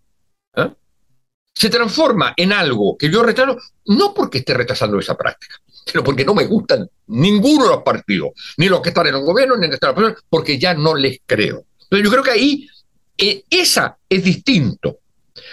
Se 1.57 1.71
transforma 1.71 2.35
en 2.37 2.53
algo 2.53 2.95
que 2.95 3.09
yo 3.09 3.23
rechazo, 3.23 3.57
no 3.85 4.13
porque 4.13 4.37
esté 4.37 4.53
rechazando 4.53 4.99
esa 4.99 5.17
práctica, 5.17 5.55
sino 5.87 6.03
porque 6.03 6.23
no 6.23 6.35
me 6.35 6.45
gustan 6.45 6.87
ninguno 7.07 7.63
de 7.63 7.69
los 7.71 7.83
partidos, 7.83 8.29
ni 8.57 8.69
los 8.69 8.79
que 8.79 8.89
están 8.89 9.07
en 9.07 9.15
el 9.15 9.21
gobierno, 9.21 9.55
ni 9.55 9.61
los 9.61 9.69
que 9.71 9.75
están 9.75 9.89
en 9.89 9.95
la 9.95 10.01
oposición, 10.09 10.25
porque 10.29 10.59
ya 10.59 10.75
no 10.75 10.93
les 10.93 11.19
creo. 11.25 11.65
Entonces 11.81 12.03
yo 12.03 12.11
creo 12.11 12.23
que 12.23 12.29
ahí 12.29 12.69
eh, 13.17 13.43
esa 13.49 13.97
es 14.07 14.23
distinto. 14.23 14.99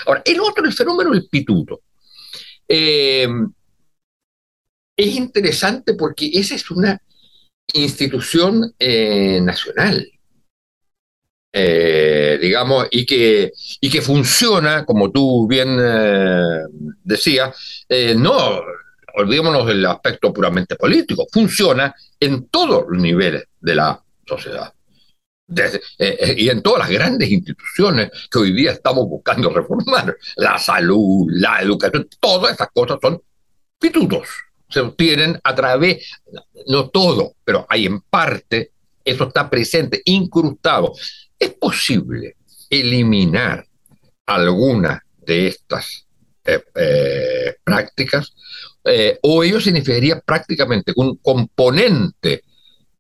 Ahora, 0.05 0.21
el 0.27 0.41
otro, 0.41 0.67
el 0.67 0.75
fenómeno 0.75 1.11
del 1.11 1.27
pituto. 1.27 1.81
Eh, 2.69 3.27
es 4.97 5.17
interesante 5.17 5.95
porque 5.95 6.31
esa 6.35 6.55
es 6.55 6.71
una 6.71 7.01
institución 7.73 8.75
eh, 8.79 9.41
nacional, 9.41 10.07
digamos, 11.55 12.89
y 12.91 13.07
que, 13.07 13.53
y 13.81 13.89
que 13.89 14.03
funciona, 14.03 14.85
como 14.85 15.13
tú 15.13 15.47
bien 15.47 15.77
decías, 17.05 17.87
no 18.17 18.61
olvidémonos 19.15 19.67
del 19.67 19.87
aspecto 19.87 20.33
puramente 20.33 20.77
político, 20.77 21.27
funciona 21.31 21.95
en 22.19 22.49
todos 22.49 22.85
los 22.89 23.01
niveles 23.01 23.45
de 23.61 23.75
la 23.75 24.03
sociedad. 24.27 24.73
Eh, 25.57 25.81
eh, 25.99 26.35
y 26.39 26.49
en 26.49 26.63
todas 26.63 26.81
las 26.81 26.91
grandes 26.91 27.31
instituciones 27.31 28.11
que 28.31 28.39
hoy 28.39 28.53
día 28.53 28.73
estamos 28.73 29.07
buscando 29.09 29.51
reformar, 29.51 30.17
la 30.37 30.59
salud, 30.59 31.27
la 31.31 31.61
educación, 31.61 32.09
todas 32.19 32.55
esas 32.55 32.69
cosas 32.73 32.99
son 33.01 33.23
pitutos. 33.79 34.29
Se 34.69 34.81
obtienen 34.81 35.39
a 35.45 35.55
través, 35.55 36.11
no 36.67 36.89
todo, 36.89 37.35
pero 37.45 37.67
hay 37.69 37.87
en 37.87 38.01
parte, 38.01 38.73
eso 39.05 39.29
está 39.29 39.49
presente, 39.49 40.01
incrustado. 40.07 40.95
Es 41.39 41.55
posible 41.55 42.37
eliminar 42.71 43.67
alguna 44.27 45.03
de 45.19 45.49
estas 45.49 46.07
prácticas, 47.65 48.35
o 49.23 49.43
ello 49.43 49.61
significaría 49.61 50.21
prácticamente 50.21 50.93
un 50.97 51.17
componente 51.17 52.43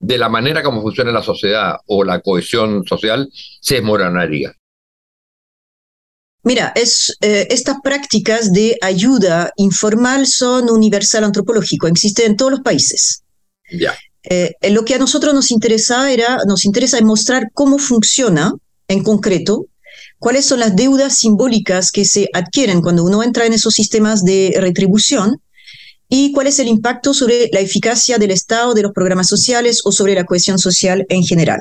de 0.06 0.18
la 0.18 0.28
manera 0.28 0.62
como 0.62 0.82
funciona 0.82 1.10
la 1.12 1.22
sociedad 1.22 1.76
o 1.86 2.04
la 2.04 2.20
cohesión 2.20 2.84
social, 2.86 3.30
se 3.60 3.76
desmoronaría. 3.76 4.52
Mira, 6.42 6.72
es, 6.74 7.16
eh, 7.22 7.46
estas 7.48 7.78
prácticas 7.82 8.52
de 8.52 8.76
ayuda 8.82 9.50
informal 9.56 10.26
son 10.26 10.68
universal 10.68 11.24
antropológico, 11.24 11.86
existen 11.86 12.32
en 12.32 12.36
todos 12.36 12.52
los 12.52 12.60
países. 12.60 13.24
Ya. 13.70 13.96
Eh, 14.30 14.54
lo 14.70 14.84
que 14.84 14.94
a 14.94 14.98
nosotros 14.98 15.34
nos 15.34 15.50
interesa 15.50 16.10
era, 16.10 16.38
nos 16.46 16.64
interesa 16.64 17.00
mostrar 17.02 17.50
cómo 17.52 17.78
funciona 17.78 18.54
en 18.88 19.02
concreto, 19.02 19.66
cuáles 20.18 20.46
son 20.46 20.60
las 20.60 20.74
deudas 20.74 21.18
simbólicas 21.18 21.90
que 21.90 22.04
se 22.04 22.28
adquieren 22.32 22.80
cuando 22.80 23.04
uno 23.04 23.22
entra 23.22 23.46
en 23.46 23.52
esos 23.52 23.74
sistemas 23.74 24.24
de 24.24 24.54
retribución 24.58 25.40
y 26.08 26.32
cuál 26.32 26.46
es 26.46 26.58
el 26.58 26.68
impacto 26.68 27.14
sobre 27.14 27.48
la 27.52 27.60
eficacia 27.60 28.18
del 28.18 28.30
Estado, 28.30 28.74
de 28.74 28.82
los 28.82 28.92
programas 28.92 29.28
sociales 29.28 29.80
o 29.84 29.92
sobre 29.92 30.14
la 30.14 30.24
cohesión 30.24 30.58
social 30.58 31.06
en 31.08 31.24
general. 31.24 31.60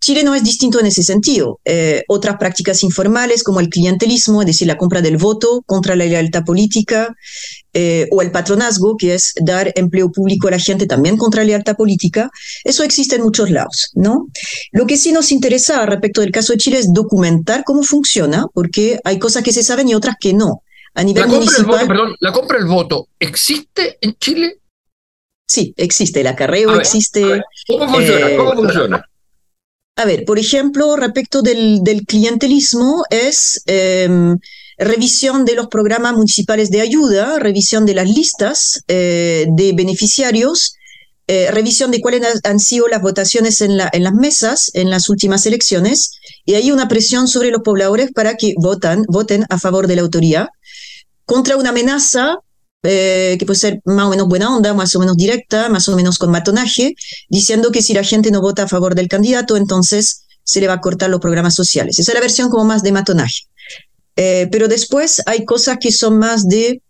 Chile 0.00 0.22
no 0.24 0.34
es 0.34 0.42
distinto 0.42 0.80
en 0.80 0.86
ese 0.86 1.02
sentido. 1.02 1.60
Eh, 1.64 2.04
otras 2.08 2.36
prácticas 2.36 2.82
informales 2.82 3.42
como 3.42 3.60
el 3.60 3.68
clientelismo, 3.68 4.42
es 4.42 4.46
decir, 4.46 4.68
la 4.68 4.78
compra 4.78 5.02
del 5.02 5.16
voto 5.16 5.62
contra 5.66 5.96
la 5.96 6.06
lealtad 6.06 6.44
política, 6.44 7.14
eh, 7.72 8.08
o 8.10 8.22
el 8.22 8.30
patronazgo, 8.30 8.96
que 8.96 9.14
es 9.14 9.34
dar 9.40 9.72
empleo 9.76 10.10
público 10.10 10.48
a 10.48 10.52
la 10.52 10.58
gente 10.58 10.86
también 10.86 11.16
contra 11.16 11.42
la 11.42 11.48
lealtad 11.48 11.76
política, 11.76 12.30
eso 12.64 12.82
existe 12.82 13.16
en 13.16 13.22
muchos 13.22 13.50
lados, 13.50 13.90
¿no? 13.94 14.28
Lo 14.72 14.86
que 14.86 14.96
sí 14.96 15.12
nos 15.12 15.30
interesa 15.30 15.84
respecto 15.86 16.20
del 16.20 16.32
caso 16.32 16.52
de 16.52 16.58
Chile 16.58 16.78
es 16.78 16.92
documentar 16.92 17.64
cómo 17.64 17.82
funciona, 17.82 18.46
porque 18.52 18.98
hay 19.04 19.18
cosas 19.18 19.42
que 19.42 19.52
se 19.52 19.62
saben 19.62 19.88
y 19.88 19.94
otras 19.94 20.16
que 20.18 20.32
no. 20.32 20.62
A 20.94 21.02
nivel 21.02 21.22
la 21.22 21.28
compra 21.28 21.38
municipal, 21.38 21.66
voto, 21.66 21.86
perdón, 21.86 22.16
la 22.20 22.32
compra 22.32 22.58
del 22.58 22.66
voto, 22.66 23.08
¿existe 23.18 23.98
en 24.00 24.16
Chile? 24.18 24.60
Sí, 25.46 25.74
existe, 25.76 26.20
el 26.20 26.26
acarreo 26.26 26.76
existe. 26.76 27.42
¿Cómo 27.66 27.88
funciona? 27.88 28.36
¿Cómo 28.36 28.52
eh, 28.52 28.56
funciona? 28.56 29.10
A 29.96 30.04
ver, 30.04 30.24
por 30.24 30.38
ejemplo, 30.38 30.96
respecto 30.96 31.42
del, 31.42 31.82
clientelismo, 32.06 33.04
es 33.10 33.62
em, 33.66 34.38
revisión 34.78 35.44
de 35.44 35.54
los 35.54 35.66
programas 35.66 36.14
municipales 36.14 36.70
de 36.70 36.80
ayuda, 36.80 37.38
revisión 37.38 37.84
de 37.84 37.94
las 37.94 38.08
listas 38.08 38.82
eh, 38.88 39.46
de 39.50 39.72
beneficiarios, 39.72 40.76
eh, 41.26 41.50
revisión 41.50 41.90
de 41.90 42.00
cuáles 42.00 42.22
han 42.44 42.60
sido 42.60 42.88
las 42.88 43.02
votaciones 43.02 43.60
en, 43.60 43.76
la, 43.76 43.90
en, 43.92 44.04
las 44.04 44.14
mesas 44.14 44.70
en 44.74 44.88
las 44.88 45.08
últimas 45.08 45.44
elecciones, 45.46 46.12
y 46.44 46.54
hay 46.54 46.70
una 46.70 46.88
presión 46.88 47.28
sobre 47.28 47.50
los 47.50 47.62
pobladores 47.62 48.10
para 48.12 48.36
que 48.36 48.54
votan, 48.56 49.04
voten 49.08 49.44
a 49.50 49.58
favor 49.58 49.86
de 49.86 49.96
la 49.96 50.02
autoridad 50.02 50.48
contra 51.30 51.56
una 51.56 51.70
amenaza 51.70 52.40
eh, 52.82 53.36
que 53.38 53.46
puede 53.46 53.60
ser 53.60 53.80
más 53.84 54.06
o 54.06 54.10
menos 54.10 54.26
buena 54.26 54.52
onda, 54.52 54.74
más 54.74 54.96
o 54.96 54.98
menos 54.98 55.16
directa, 55.16 55.68
más 55.68 55.88
o 55.88 55.94
menos 55.94 56.18
con 56.18 56.32
matonaje, 56.32 56.96
diciendo 57.28 57.70
que 57.70 57.82
si 57.82 57.94
la 57.94 58.02
gente 58.02 58.32
no 58.32 58.40
vota 58.40 58.64
a 58.64 58.68
favor 58.68 58.96
del 58.96 59.06
candidato, 59.06 59.56
entonces 59.56 60.24
se 60.42 60.60
le 60.60 60.66
va 60.66 60.74
a 60.74 60.80
cortar 60.80 61.08
los 61.08 61.20
programas 61.20 61.54
sociales. 61.54 62.00
Esa 62.00 62.10
es 62.10 62.14
la 62.16 62.20
versión 62.20 62.50
como 62.50 62.64
más 62.64 62.82
de 62.82 62.90
matonaje. 62.90 63.42
Eh, 64.16 64.48
pero 64.50 64.66
después 64.66 65.22
hay 65.24 65.44
cosas 65.44 65.78
que 65.80 65.92
son 65.92 66.18
más 66.18 66.48
de, 66.48 66.82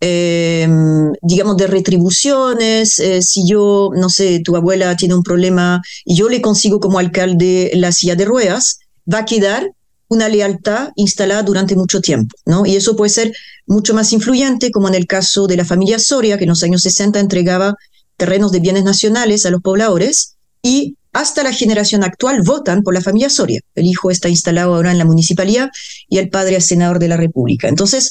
em, 0.00 1.10
digamos, 1.22 1.56
de 1.56 1.66
retribuciones. 1.66 3.00
Eh, 3.00 3.22
si 3.22 3.48
yo, 3.48 3.88
no 3.96 4.10
sé, 4.10 4.42
tu 4.44 4.54
abuela 4.54 4.94
tiene 4.98 5.14
un 5.14 5.22
problema 5.22 5.80
y 6.04 6.14
yo 6.14 6.28
le 6.28 6.42
consigo 6.42 6.78
como 6.78 6.98
alcalde 6.98 7.70
la 7.72 7.92
silla 7.92 8.16
de 8.16 8.26
ruedas, 8.26 8.80
va 9.10 9.20
a 9.20 9.24
quedar 9.24 9.72
una 10.08 10.28
lealtad 10.28 10.90
instalada 10.96 11.42
durante 11.42 11.76
mucho 11.76 12.00
tiempo, 12.00 12.36
¿no? 12.46 12.66
Y 12.66 12.76
eso 12.76 12.96
puede 12.96 13.10
ser 13.10 13.32
mucho 13.66 13.94
más 13.94 14.12
influyente, 14.12 14.70
como 14.70 14.88
en 14.88 14.94
el 14.94 15.06
caso 15.06 15.46
de 15.46 15.56
la 15.56 15.64
familia 15.64 15.98
Soria, 15.98 16.38
que 16.38 16.44
en 16.44 16.50
los 16.50 16.62
años 16.62 16.82
60 16.82 17.20
entregaba 17.20 17.74
terrenos 18.16 18.52
de 18.52 18.60
bienes 18.60 18.84
nacionales 18.84 19.46
a 19.46 19.50
los 19.50 19.62
pobladores 19.62 20.36
y 20.62 20.96
hasta 21.12 21.42
la 21.42 21.52
generación 21.52 22.04
actual 22.04 22.42
votan 22.44 22.82
por 22.82 22.94
la 22.94 23.00
familia 23.00 23.30
Soria. 23.30 23.60
El 23.74 23.86
hijo 23.86 24.10
está 24.10 24.28
instalado 24.28 24.74
ahora 24.74 24.92
en 24.92 24.98
la 24.98 25.04
municipalidad 25.04 25.70
y 26.08 26.18
el 26.18 26.28
padre 26.28 26.56
es 26.56 26.66
senador 26.66 26.98
de 26.98 27.08
la 27.08 27.16
República. 27.16 27.68
Entonces, 27.68 28.10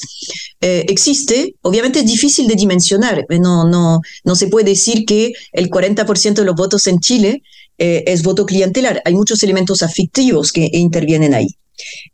eh, 0.60 0.84
existe, 0.88 1.54
obviamente 1.62 2.00
es 2.00 2.06
difícil 2.06 2.46
de 2.48 2.54
dimensionar, 2.54 3.24
no, 3.40 3.68
no, 3.68 4.00
no 4.24 4.34
se 4.34 4.48
puede 4.48 4.70
decir 4.70 5.04
que 5.04 5.32
el 5.52 5.70
40% 5.70 6.34
de 6.34 6.44
los 6.44 6.56
votos 6.56 6.86
en 6.86 6.98
Chile 7.00 7.42
eh, 7.78 8.04
es 8.06 8.22
voto 8.22 8.44
clientelar. 8.44 9.00
Hay 9.04 9.14
muchos 9.14 9.42
elementos 9.42 9.82
afectivos 9.82 10.52
que 10.52 10.68
intervienen 10.72 11.34
ahí. 11.34 11.48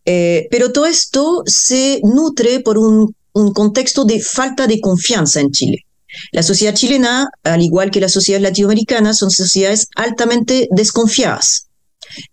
Eh, 0.05 0.47
pero 0.51 0.73
todo 0.73 0.87
esto 0.87 1.43
se 1.47 2.01
nutre 2.03 2.61
por 2.61 2.79
un, 2.79 3.15
contexto 3.53 4.05
de 4.05 4.21
falta 4.21 4.69
de 4.69 4.81
confianza 4.81 5.41
en 5.41 5.51
Chile. 5.51 5.87
La 6.31 6.45
sociedad 6.45 6.75
chilena, 6.75 7.29
al 7.43 7.63
igual 7.63 7.91
que 7.91 8.01
la 8.01 8.09
sociedad 8.09 8.41
latinoamericana, 8.41 9.13
son 9.13 9.33
sociedades 9.33 9.89
altamente 9.97 10.69
desconfiadas 10.71 11.67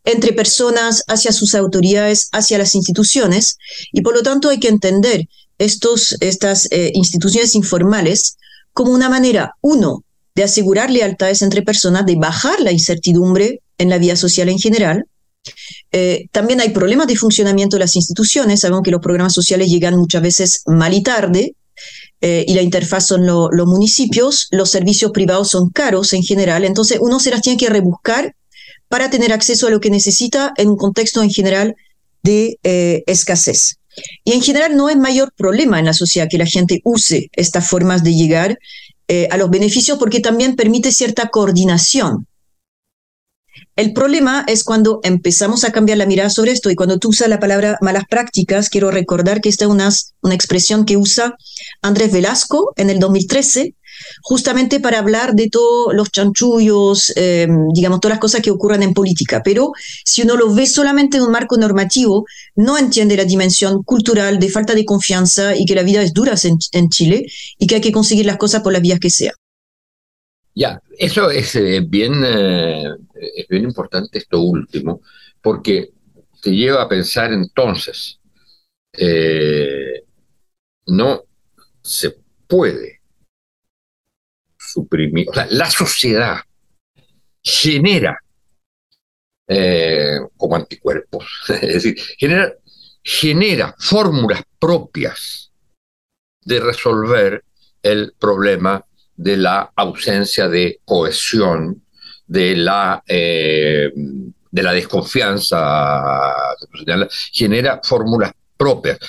entre 0.04 0.34
personas, 0.34 1.04
hacia 1.08 1.32
sus 1.32 1.56
autoridades, 1.56 2.30
hacia 2.34 2.60
las 2.60 2.76
instituciones, 2.76 3.58
y 3.92 4.02
por 4.02 4.14
lo 4.14 4.22
tanto 4.22 4.50
hay 4.50 4.60
que 4.60 4.68
entender 4.68 5.28
estos, 5.58 6.18
estas 6.20 6.68
eh, 6.72 6.92
instituciones 6.94 7.56
informales 7.56 8.38
como 8.74 8.92
una 8.92 9.10
manera, 9.10 9.56
uno, 9.62 10.04
de 10.36 10.44
asegurar 10.44 10.90
lealtades 10.90 11.42
entre 11.42 11.62
personas, 11.62 12.06
de 12.06 12.16
bajar 12.16 12.60
la 12.62 12.72
incertidumbre 12.72 13.62
en 13.78 13.90
la 13.90 13.98
vida 13.98 14.16
social 14.16 14.50
en 14.50 14.60
general, 14.60 15.06
eh, 15.92 16.28
también 16.32 16.62
hay 16.62 16.70
problemas 16.70 17.08
de 17.08 17.16
funcionamiento 17.16 17.76
de 17.76 17.82
las 17.82 17.96
instituciones. 17.96 18.62
Sabemos 18.62 18.84
que 18.84 18.92
los 18.92 19.02
programas 19.02 19.34
sociales 19.34 19.70
llegan 19.70 19.98
muchas 19.98 20.22
veces 20.22 20.64
mal 20.66 20.94
y 20.94 21.04
tarde. 21.04 21.56
Eh, 22.24 22.46
y 22.48 22.54
la 22.54 22.62
interfaz 22.62 23.08
son 23.08 23.26
los 23.26 23.66
municipios, 23.66 24.48
los 24.52 24.70
servicios 24.70 25.10
privados 25.12 25.50
son 25.50 25.72
caros 25.72 26.14
en 26.14 26.22
general, 26.22 26.64
entonces 26.66 27.00
uno 27.02 27.20
se 27.20 27.32
las 27.32 27.42
tiene 27.42 27.58
que 27.58 27.72
rebuscar 27.72 28.36
para 28.90 29.10
tener 29.10 29.34
acceso 29.34 29.66
a 29.66 29.72
lo 29.72 29.80
que 29.80 29.90
necesita 29.90 30.54
en 30.58 30.70
un 30.70 30.78
contexto 30.78 31.24
en 31.24 31.32
general 31.32 31.76
de 32.22 32.60
eh, 32.62 33.04
escasez. 33.08 33.78
Y 34.24 34.34
en 34.34 34.44
general 34.44 34.76
no 34.76 34.90
es 34.90 34.98
mayor 34.98 35.34
problema 35.36 35.80
en 35.80 35.86
la 35.86 35.94
sociedad 35.94 36.28
que 36.30 36.38
la 36.38 36.46
gente 36.46 36.82
use 36.84 37.32
estas 37.32 37.68
formas 37.68 38.04
de 38.04 38.14
llegar 38.14 38.60
a 39.30 39.36
los 39.36 39.50
beneficios 39.50 39.98
porque 39.98 40.22
también 40.22 40.56
permite 40.56 40.90
cierta 40.94 41.28
coordinación 41.28 42.28
el 43.76 43.94
problema 43.94 44.44
es 44.48 44.64
cuando 44.64 45.00
empezamos 45.04 45.64
a 45.64 45.72
cambiar 45.72 45.98
la 45.98 46.06
mirada 46.06 46.30
sobre 46.30 46.52
esto 46.52 46.70
y 46.70 46.76
cuando 46.76 47.00
tú 47.00 47.10
usas 47.10 47.30
la 47.30 47.40
palabra 47.40 47.78
malas 47.82 48.04
prácticas, 48.10 48.70
quiero 48.70 48.92
recordar 48.92 49.42
que 49.42 49.50
esta 49.50 49.66
es 49.66 49.72
una, 49.72 49.90
una 50.22 50.36
expresión 50.36 50.86
que 50.86 50.98
usa 50.98 51.36
Andrés 51.82 52.12
Velasco 52.12 52.74
en 52.76 52.90
el 52.90 53.00
2013, 53.00 53.76
justamente 54.22 54.80
para 54.80 55.00
hablar 55.00 55.34
de 55.34 55.50
todos 55.50 55.94
los 55.94 56.12
chanchullos, 56.12 57.12
em, 57.16 57.70
digamos, 57.74 58.00
todas 58.00 58.16
las 58.16 58.22
cosas 58.22 58.42
que 58.42 58.52
ocurren 58.52 58.84
en 58.84 58.94
política. 58.94 59.42
Pero 59.44 59.72
si 60.06 60.22
uno 60.22 60.36
lo 60.36 60.54
ve 60.54 60.66
solamente 60.66 61.18
en 61.18 61.24
un 61.24 61.32
marco 61.32 61.58
normativo, 61.58 62.26
no 62.56 62.78
entiende 62.78 63.18
la 63.18 63.26
dimensión 63.26 63.84
cultural 63.84 64.40
de 64.40 64.50
falta 64.50 64.76
de 64.76 64.86
confianza 64.86 65.56
y 65.56 65.66
que 65.66 65.76
la 65.76 65.84
vida 65.84 66.02
es 66.04 66.14
dura 66.14 66.36
en 66.72 66.90
Chile 66.90 67.26
y 67.58 67.68
que 67.68 67.76
hay 67.76 67.82
que 67.82 67.92
conseguir 67.92 68.26
las 68.26 68.38
cosas 68.38 68.62
por 68.62 68.74
las 68.74 68.82
vías 68.82 69.00
que 69.00 69.10
sea. 69.10 69.34
Ya, 70.54 70.82
eso 70.98 71.30
es 71.32 71.56
eh, 71.56 71.82
bien, 71.88 72.24
eh, 72.26 72.84
es 73.36 73.48
bien 73.48 73.64
importante 73.64 74.18
esto 74.18 74.42
último, 74.42 75.02
porque 75.42 75.92
te 76.42 76.52
lleva 76.52 76.82
a 76.84 76.90
pensar 76.90 77.32
entonces, 77.32 78.20
eh, 78.94 80.04
no 80.88 81.24
se 81.82 82.18
puede 82.48 83.02
suprimir, 84.58 85.30
o 85.30 85.34
sea, 85.34 85.48
la 85.52 85.70
sociedad 85.70 86.38
genera 87.44 88.18
como 90.38 90.56
anticuerpos, 90.56 91.26
es 91.50 91.84
decir, 91.84 91.98
genera, 92.18 92.54
genera 93.04 93.76
fórmulas 93.78 94.44
propias 94.58 95.52
de 96.46 96.60
resolver 96.62 97.44
el 97.84 98.14
problema 98.18 98.86
de 99.16 99.38
la 99.38 99.72
ausencia 99.76 100.48
de 100.48 100.80
cohesión, 100.86 101.84
de 102.26 102.56
la, 102.56 103.04
eh, 103.08 103.92
de 104.52 104.64
la 104.64 104.74
desconfianza, 104.74 106.34
genera 107.32 107.82
fórmulas 107.84 108.32
propias. 108.58 109.00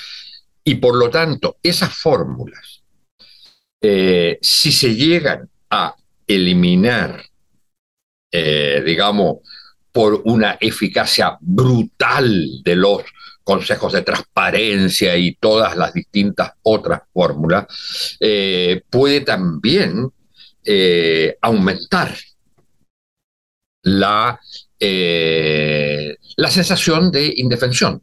Y 0.63 0.75
por 0.75 0.95
lo 0.95 1.09
tanto, 1.09 1.57
esas 1.61 1.93
fórmulas, 1.93 2.83
eh, 3.81 4.39
si 4.41 4.71
se 4.71 4.95
llegan 4.95 5.49
a 5.69 5.95
eliminar, 6.25 7.23
eh, 8.31 8.81
digamos, 8.85 9.37
por 9.91 10.21
una 10.25 10.57
eficacia 10.59 11.37
brutal 11.39 12.63
de 12.63 12.75
los 12.75 13.03
consejos 13.43 13.93
de 13.93 14.01
transparencia 14.01 15.15
y 15.17 15.35
todas 15.35 15.75
las 15.75 15.93
distintas 15.93 16.51
otras 16.63 17.01
fórmulas, 17.13 17.65
eh, 18.19 18.81
puede 18.89 19.21
también 19.21 20.09
eh, 20.65 21.37
aumentar 21.41 22.15
la, 23.83 24.39
eh, 24.79 26.15
la 26.37 26.49
sensación 26.49 27.11
de 27.11 27.33
indefensión. 27.37 28.01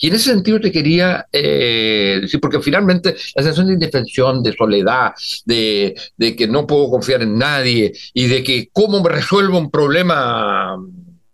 Y 0.00 0.08
en 0.08 0.14
ese 0.14 0.30
sentido 0.30 0.60
te 0.60 0.72
quería 0.72 1.26
eh, 1.32 2.18
decir, 2.22 2.40
porque 2.40 2.60
finalmente 2.60 3.16
la 3.34 3.42
sensación 3.42 3.68
de 3.68 3.74
indefensión, 3.74 4.42
de 4.42 4.52
soledad, 4.52 5.12
de, 5.44 5.94
que 6.36 6.48
no 6.48 6.66
puedo 6.66 6.90
confiar 6.90 7.22
en 7.22 7.38
nadie 7.38 7.92
y 8.14 8.26
de 8.26 8.42
que 8.42 8.68
cómo 8.72 9.06
resuelvo 9.06 9.58
un 9.58 9.70
problema 9.70 10.76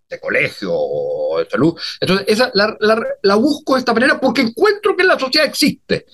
de 0.09 0.21
colegio 0.21 0.71
o 0.73 1.39
de 1.39 1.49
salud. 1.49 1.75
Entonces, 2.01 2.27
esa, 2.29 2.51
la, 2.55 3.35
busco 3.37 3.75
de 3.75 3.81
esta 3.81 3.95
manera 3.95 4.21
porque 4.21 4.43
encuentro 4.43 4.97
que 4.97 5.05
la 5.05 5.19
sociedad 5.19 5.47
existe. 5.47 6.07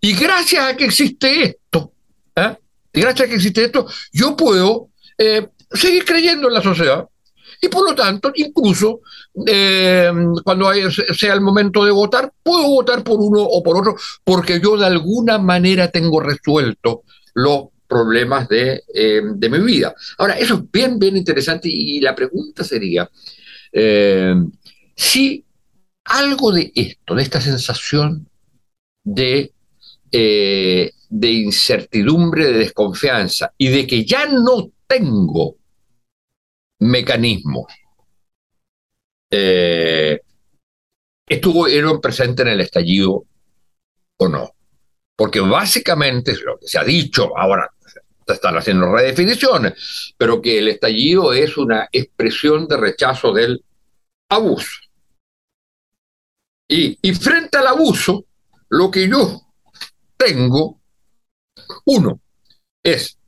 Y 0.00 0.14
gracias 0.14 0.64
a 0.64 0.76
que 0.76 0.84
existe 0.84 1.42
esto, 1.44 1.92
¿eh? 2.36 2.56
gracias 2.92 3.26
a 3.26 3.28
que 3.28 3.36
existe 3.36 3.64
esto, 3.64 3.86
yo 4.12 4.36
puedo 4.36 4.88
eh, 5.18 5.48
seguir 5.70 6.04
creyendo 6.04 6.48
en 6.48 6.54
la 6.54 6.62
sociedad 6.62 7.06
y 7.64 7.68
por 7.68 7.88
lo 7.88 7.94
tanto, 7.94 8.32
incluso 8.34 9.02
eh, 9.46 10.10
cuando 10.42 10.72
sea 11.14 11.32
el 11.32 11.40
momento 11.40 11.84
de 11.84 11.92
votar, 11.92 12.32
puedo 12.42 12.66
votar 12.68 13.04
por 13.04 13.20
uno 13.20 13.40
o 13.40 13.62
por 13.62 13.76
otro, 13.76 13.94
porque 14.24 14.60
yo 14.60 14.76
de 14.76 14.86
alguna 14.86 15.38
manera 15.38 15.88
tengo 15.88 16.18
resuelto 16.18 17.02
los 17.34 17.66
problemas 17.86 18.48
de, 18.48 18.82
eh, 18.92 19.22
mi 19.22 19.58
vida. 19.60 19.94
Ahora, 20.18 20.38
eso 20.38 20.54
es 20.54 20.70
bien, 20.72 20.98
bien 20.98 21.16
interesante 21.16 21.68
y 21.68 22.00
la 22.00 22.16
pregunta 22.16 22.64
sería, 22.64 23.08
eh, 23.72 24.34
si 24.94 25.44
algo 26.04 26.52
de 26.52 26.72
esto, 26.74 27.14
de 27.14 27.22
esta 27.22 27.40
sensación 27.40 28.28
de, 29.04 29.52
de 30.10 31.30
incertidumbre, 31.30 32.46
de 32.46 32.58
desconfianza 32.58 33.52
y 33.56 33.68
de 33.68 33.86
que 33.86 34.04
ya 34.04 34.26
no 34.26 34.70
tengo 34.86 35.56
mecanismos 36.80 37.66
eh, 39.34 40.20
estuvieron 41.26 42.02
presentes 42.02 42.44
en 42.44 42.52
el 42.52 42.60
estallido 42.60 43.24
o 44.18 44.28
no. 44.28 44.50
Porque 45.16 45.40
básicamente 45.40 46.32
es 46.32 46.42
lo 46.42 46.58
que 46.58 46.68
se 46.68 46.78
ha 46.78 46.84
dicho, 46.84 47.36
ahora 47.36 47.70
están 48.34 48.56
haciendo 48.56 48.92
redefiniciones, 48.92 50.14
pero 50.16 50.40
que 50.40 50.58
el 50.58 50.68
estallido 50.68 51.32
es 51.32 51.56
una 51.56 51.88
expresión 51.92 52.66
de 52.66 52.76
rechazo 52.76 53.32
del 53.32 53.64
abuso. 54.28 54.78
Y, 56.68 56.96
frente 57.14 57.58
al 57.58 57.66
abuso, 57.66 58.24
lo 58.70 58.90
que 58.90 59.06
yo 59.06 59.42
tengo, 60.16 60.80
uno, 61.84 62.20
es 62.82 63.18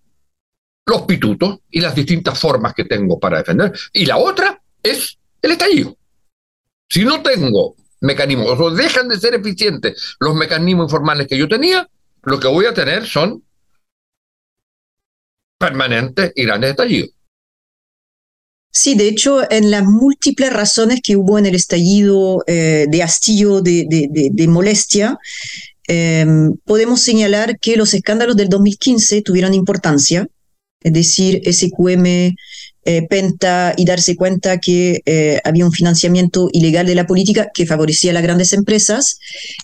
los 0.87 1.03
pitutos 1.03 1.59
y 1.71 1.81
las 1.81 1.95
distintas 1.95 2.39
formas 2.39 2.73
que 2.75 2.85
tengo 2.85 3.21
para 3.21 3.39
defender. 3.39 3.73
Y 3.93 4.07
la 4.07 4.17
otra 4.17 4.63
es 4.83 5.19
el 5.43 5.53
estallido. 5.53 5.97
Si 6.89 7.05
no 7.05 7.23
tengo 7.23 7.77
mecanismos, 8.01 8.59
o 8.59 8.71
dejan 8.71 9.09
de 9.09 9.19
ser 9.19 9.35
eficientes 9.35 10.17
los 10.21 10.35
mecanismos 10.35 10.87
informales 10.87 11.27
que 11.27 11.39
yo 11.39 11.49
tenía, 11.49 11.89
lo 12.23 12.41
que 12.41 12.49
voy 12.49 12.65
a 12.65 12.75
tener 12.75 13.07
son 13.07 13.43
permanentes 15.59 16.33
y 16.35 16.45
grandes 16.45 16.71
estallidos. 16.71 17.11
Sí, 18.71 18.97
de 18.97 19.07
hecho, 19.07 19.49
en 19.53 19.71
las 19.71 19.85
múltiples 19.85 20.53
razones 20.53 21.01
que 21.01 21.17
hubo 21.17 21.39
en 21.39 21.47
el 21.47 21.55
estallido 21.55 22.43
eh, 22.49 22.87
de 22.89 23.03
hastío, 23.05 23.61
de, 23.61 23.87
de, 23.89 24.49
molestia, 24.49 25.17
eh, 25.87 26.27
podemos 26.65 27.01
señalar 27.01 27.59
que 27.61 27.77
los 27.77 27.95
escándalos 27.95 28.35
del 28.35 28.49
2015 28.49 29.23
tuvieron 29.23 29.55
importancia, 29.55 30.27
es 30.83 30.93
decir, 30.93 31.41
SQM, 31.45 32.35
eh, 32.85 33.07
Penta 33.09 33.75
y 33.77 33.85
darse 33.85 34.17
cuenta 34.17 34.59
que 34.59 35.03
eh, 35.07 35.41
había 35.45 35.65
un 35.65 35.73
financiamiento 35.73 36.49
ilegal 36.53 36.87
de 36.87 36.95
la 36.95 37.07
política 37.07 37.49
que 37.53 37.67
favorecía 37.67 38.11
a 38.11 38.15
las 38.15 38.23
grandes 38.23 38.53
empresas. 38.53 39.19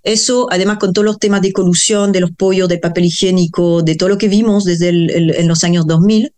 Eso, 0.05 0.47
además, 0.51 0.79
con 0.79 0.93
todos 0.93 1.05
los 1.05 1.19
temas 1.19 1.43
de 1.43 1.53
colusión, 1.53 2.13
de 2.13 2.21
los 2.21 2.31
pollos, 2.33 2.69
del 2.69 2.81
papel 2.81 3.05
higiénico, 3.07 3.83
de 3.83 3.95
todo 3.97 4.09
lo 4.09 4.19
que 4.19 4.29
vimos 4.29 4.65
desde 4.65 4.89
en 4.89 5.49
los 5.49 5.65
años 5.65 5.87
2000, 5.87 6.33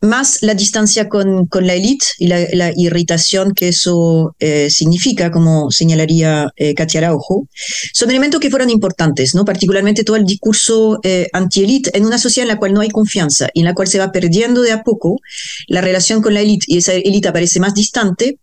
más 0.00 0.42
la 0.42 0.54
distancia 0.54 1.08
con, 1.08 1.46
con 1.46 1.66
la 1.66 1.74
élite 1.74 2.06
y 2.18 2.28
la, 2.28 2.72
irritación 2.76 3.52
que 3.54 3.68
eso 3.68 4.34
eh, 4.38 4.68
significa, 4.70 5.30
como 5.30 5.70
señalaría 5.70 6.52
eh, 6.56 6.74
Katia 6.74 7.00
Araujo, 7.00 7.48
son 7.92 8.10
elementos 8.10 8.40
que 8.40 8.50
fueron 8.50 8.70
importantes, 8.70 9.34
¿no? 9.34 9.44
particularmente 9.44 10.04
todo 10.04 10.16
el 10.16 10.24
discurso 10.24 10.98
eh, 11.02 11.28
anti-élite 11.32 11.96
en 11.96 12.04
una 12.04 12.18
sociedad 12.18 12.48
en 12.48 12.54
la 12.54 12.58
cual 12.58 12.74
no 12.74 12.80
hay 12.80 12.90
confianza 12.90 13.48
y 13.54 13.60
en 13.60 13.66
la 13.66 13.74
cual 13.74 13.88
se 13.88 13.98
va 13.98 14.12
perdiendo 14.12 14.62
de 14.62 14.72
a 14.72 14.82
poco 14.82 15.20
la 15.68 15.80
relación 15.80 16.22
con 16.22 16.34
la 16.34 16.40
élite 16.40 16.66
y 16.68 16.78
esa 16.78 16.92
élite 16.92 17.28
aparece 17.28 17.60
más 17.60 17.74
distante, 17.74 18.38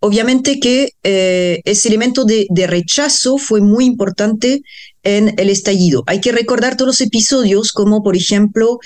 Obviamente 0.00 0.60
que 0.60 0.90
eh, 1.02 1.60
ese 1.64 1.88
elemento 1.88 2.24
de, 2.24 2.46
rechazo 2.66 3.38
fue 3.38 3.60
muy 3.60 3.84
importante 3.84 4.62
en 5.02 5.34
el 5.38 5.50
estallido. 5.50 6.04
Hay 6.06 6.20
que 6.20 6.32
recordar 6.32 6.76
todos 6.76 6.88
los 6.88 7.00
episodios, 7.00 7.72
como 7.72 8.02
por 8.02 8.16
ejemplo 8.16 8.78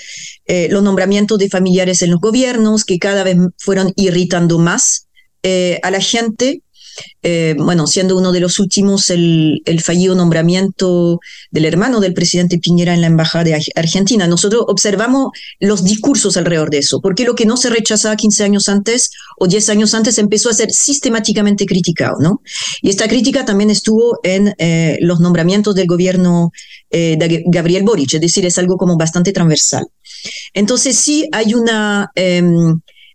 eh, 0.45 0.67
los 0.69 0.83
nombramientos 0.83 1.37
de 1.37 1.49
familiares 1.49 2.01
en 2.01 2.11
los 2.11 2.19
gobiernos, 2.19 2.85
que 2.85 2.99
cada 2.99 3.23
vez 3.23 3.37
fueron 3.57 3.93
irritando 3.95 4.59
más 4.59 5.07
eh, 5.43 5.79
a 5.83 5.91
la 5.91 6.01
gente. 6.01 6.61
Eh, 7.23 7.55
bueno, 7.57 7.87
siendo 7.87 8.17
uno 8.17 8.31
de 8.31 8.39
los 8.39 8.59
últimos 8.59 9.09
el, 9.09 9.61
fallido 9.83 10.15
nombramiento 10.15 11.19
del 11.51 11.65
hermano 11.65 11.99
del 11.99 12.13
presidente 12.13 12.57
Piñera 12.57 12.93
en 12.93 13.01
la 13.01 13.07
Embajada 13.07 13.43
de 13.43 13.65
Argentina. 13.75 14.27
Nosotros 14.27 14.63
observamos 14.67 15.31
los 15.59 15.83
discursos 15.83 16.37
alrededor 16.37 16.69
de 16.69 16.79
eso, 16.79 16.99
porque 17.01 17.25
lo 17.25 17.35
que 17.35 17.45
no 17.45 17.57
se 17.57 17.69
rechazaba 17.69 18.15
15 18.15 18.43
años 18.43 18.69
antes 18.69 19.11
o 19.37 19.47
10 19.47 19.69
años 19.69 19.93
antes 19.93 20.17
empezó 20.17 20.49
a 20.49 20.53
ser 20.53 20.71
sistemáticamente 20.71 21.65
criticado, 21.65 22.17
¿no? 22.19 22.41
Y 22.81 22.89
esta 22.89 23.07
crítica 23.07 23.45
también 23.45 23.69
estuvo 23.69 24.19
en 24.23 24.53
eh, 24.57 24.97
los 25.01 25.19
nombramientos 25.19 25.75
del 25.75 25.87
gobierno 25.87 26.51
eh, 26.89 27.15
de 27.17 27.43
Gabriel 27.47 27.83
Boric, 27.83 28.15
es 28.15 28.21
decir, 28.21 28.45
es 28.45 28.57
algo 28.57 28.77
como 28.77 28.97
bastante 28.97 29.31
transversal. 29.31 29.85
Entonces 30.53 30.97
sí 30.97 31.27
hay 31.31 31.53
una... 31.53 32.11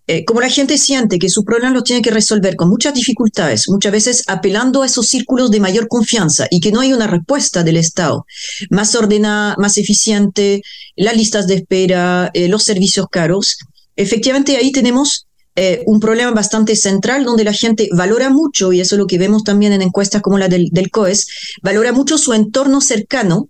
Eh, 0.08 0.24
como 0.24 0.40
la 0.40 0.48
gente 0.48 0.78
siente 0.78 1.18
que 1.18 1.28
su 1.28 1.44
problema 1.44 1.72
lo 1.72 1.84
tiene 1.84 2.02
que 2.02 2.10
resolver 2.10 2.56
con 2.56 2.68
muchas 2.68 2.92
dificultades, 2.92 3.68
muchas 3.68 3.92
veces 3.92 4.24
apelando 4.26 4.82
a 4.82 4.86
esos 4.86 5.06
círculos 5.06 5.50
de 5.50 5.60
mayor 5.60 5.86
confianza 5.86 6.48
y 6.50 6.58
que 6.58 6.72
no 6.72 6.80
hay 6.80 6.92
una 6.92 7.06
respuesta 7.06 7.62
del 7.62 7.76
Estado 7.76 8.26
más 8.68 8.96
ordenada, 8.96 9.54
más 9.58 9.78
eficiente, 9.78 10.62
las 10.96 11.16
listas 11.16 11.46
de 11.46 11.54
espera, 11.54 12.30
eh, 12.34 12.48
los 12.48 12.64
servicios 12.64 13.06
caros, 13.10 13.58
efectivamente 13.94 14.56
ahí 14.56 14.72
tenemos 14.72 15.28
eh, 15.54 15.82
un 15.86 16.00
problema 16.00 16.32
bastante 16.32 16.74
central 16.74 17.24
donde 17.24 17.44
la 17.44 17.52
gente 17.52 17.88
valora 17.92 18.28
mucho, 18.28 18.72
y 18.72 18.80
eso 18.80 18.96
es 18.96 18.98
lo 18.98 19.06
que 19.06 19.18
vemos 19.18 19.44
también 19.44 19.72
en 19.72 19.82
encuestas 19.82 20.20
como 20.20 20.38
la 20.38 20.48
del, 20.48 20.70
del 20.70 20.90
COES, 20.90 21.28
valora 21.62 21.92
mucho 21.92 22.18
su 22.18 22.32
entorno 22.32 22.80
cercano 22.80 23.48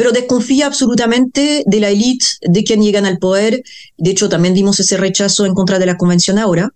pero 0.00 0.12
desconfía 0.12 0.64
absolutamente 0.64 1.62
de 1.66 1.78
la 1.78 1.90
élite, 1.90 2.24
de 2.40 2.64
quien 2.64 2.80
llegan 2.80 3.04
al 3.04 3.18
poder. 3.18 3.62
De 3.98 4.10
hecho, 4.10 4.30
también 4.30 4.54
dimos 4.54 4.80
ese 4.80 4.96
rechazo 4.96 5.44
en 5.44 5.52
contra 5.52 5.78
de 5.78 5.84
la 5.84 5.98
convención 5.98 6.38
ahora. 6.38 6.70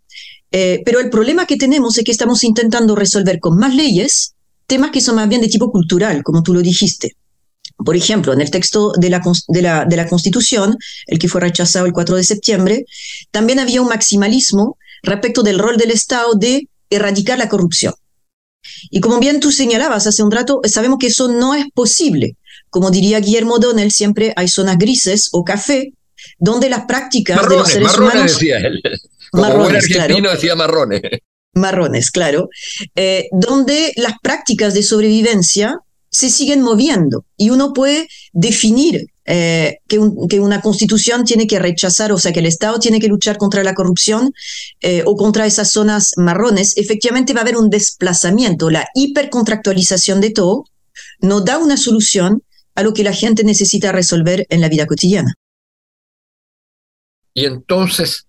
Eh, 0.52 0.82
pero 0.84 1.00
el 1.00 1.08
problema 1.08 1.46
que 1.46 1.56
tenemos 1.56 1.96
es 1.96 2.04
que 2.04 2.12
estamos 2.12 2.44
intentando 2.44 2.94
resolver 2.94 3.40
con 3.40 3.56
más 3.56 3.74
leyes 3.74 4.34
temas 4.66 4.90
que 4.90 5.00
son 5.00 5.14
más 5.14 5.26
bien 5.26 5.40
de 5.40 5.48
tipo 5.48 5.72
cultural, 5.72 6.22
como 6.22 6.42
tú 6.42 6.52
lo 6.52 6.60
dijiste. 6.60 7.16
Por 7.78 7.96
ejemplo, 7.96 8.34
en 8.34 8.42
el 8.42 8.50
texto 8.50 8.92
de 8.94 9.08
la, 9.08 9.22
de, 9.48 9.62
la, 9.62 9.86
de 9.86 9.96
la 9.96 10.06
Constitución, 10.06 10.76
el 11.06 11.18
que 11.18 11.28
fue 11.28 11.40
rechazado 11.40 11.86
el 11.86 11.94
4 11.94 12.16
de 12.16 12.24
septiembre, 12.24 12.84
también 13.30 13.58
había 13.58 13.80
un 13.80 13.88
maximalismo 13.88 14.76
respecto 15.02 15.42
del 15.42 15.60
rol 15.60 15.78
del 15.78 15.92
Estado 15.92 16.34
de 16.34 16.68
erradicar 16.90 17.38
la 17.38 17.48
corrupción. 17.48 17.94
Y 18.90 19.00
como 19.00 19.18
bien 19.18 19.40
tú 19.40 19.50
señalabas 19.50 20.06
hace 20.06 20.22
un 20.22 20.30
rato, 20.30 20.60
sabemos 20.64 20.98
que 20.98 21.06
eso 21.06 21.28
no 21.28 21.54
es 21.54 21.64
posible. 21.72 22.36
Como 22.74 22.90
diría 22.90 23.20
Guillermo 23.20 23.60
Donnell, 23.60 23.92
siempre 23.92 24.32
hay 24.34 24.48
zonas 24.48 24.78
grises 24.78 25.28
o 25.30 25.44
café 25.44 25.92
donde 26.40 26.68
las 26.68 26.86
prácticas 26.86 27.40
de 27.48 27.54
los 27.54 27.68
seres 27.68 27.86
marrones 27.86 28.12
humanos... 28.14 28.32
Decía 28.32 28.58
él. 28.58 28.82
Como 29.30 29.44
marrones, 29.44 29.84
argentino 29.84 30.30
decía 30.32 30.56
marrones. 30.56 31.02
Marrones, 31.54 32.10
claro. 32.10 32.48
Eh, 32.96 33.28
donde 33.30 33.92
las 33.94 34.14
prácticas 34.20 34.74
de 34.74 34.82
sobrevivencia 34.82 35.78
se 36.10 36.28
siguen 36.30 36.62
moviendo 36.62 37.24
y 37.36 37.50
uno 37.50 37.72
puede 37.72 38.08
definir 38.32 39.06
eh, 39.24 39.76
que, 39.86 40.00
que, 40.28 40.40
una 40.40 40.60
constitución 40.60 41.22
tiene 41.22 41.46
que 41.46 41.60
rechazar, 41.60 42.10
o 42.10 42.18
sea, 42.18 42.32
que 42.32 42.40
el 42.40 42.46
Estado 42.46 42.80
tiene 42.80 42.98
que 42.98 43.06
luchar 43.06 43.36
contra 43.36 43.62
la 43.62 43.74
corrupción 43.74 44.32
eh, 44.80 45.04
o 45.06 45.14
contra 45.14 45.46
esas 45.46 45.70
zonas 45.70 46.14
marrones, 46.16 46.76
efectivamente 46.76 47.34
va 47.34 47.38
a 47.38 47.42
haber 47.42 47.56
un 47.56 47.70
desplazamiento, 47.70 48.68
la 48.68 48.88
hipercontractualización 48.94 50.20
de 50.20 50.30
todo 50.30 50.64
no 51.20 51.40
da 51.40 51.58
una 51.58 51.76
solución 51.76 52.42
a 52.74 52.82
lo 52.82 52.92
que 52.92 53.04
la 53.04 53.12
gente 53.12 53.44
necesita 53.44 53.92
resolver 53.92 54.46
en 54.48 54.60
la 54.60 54.68
vida 54.68 54.86
cotidiana. 54.86 55.34
Y 57.32 57.46
entonces, 57.46 58.26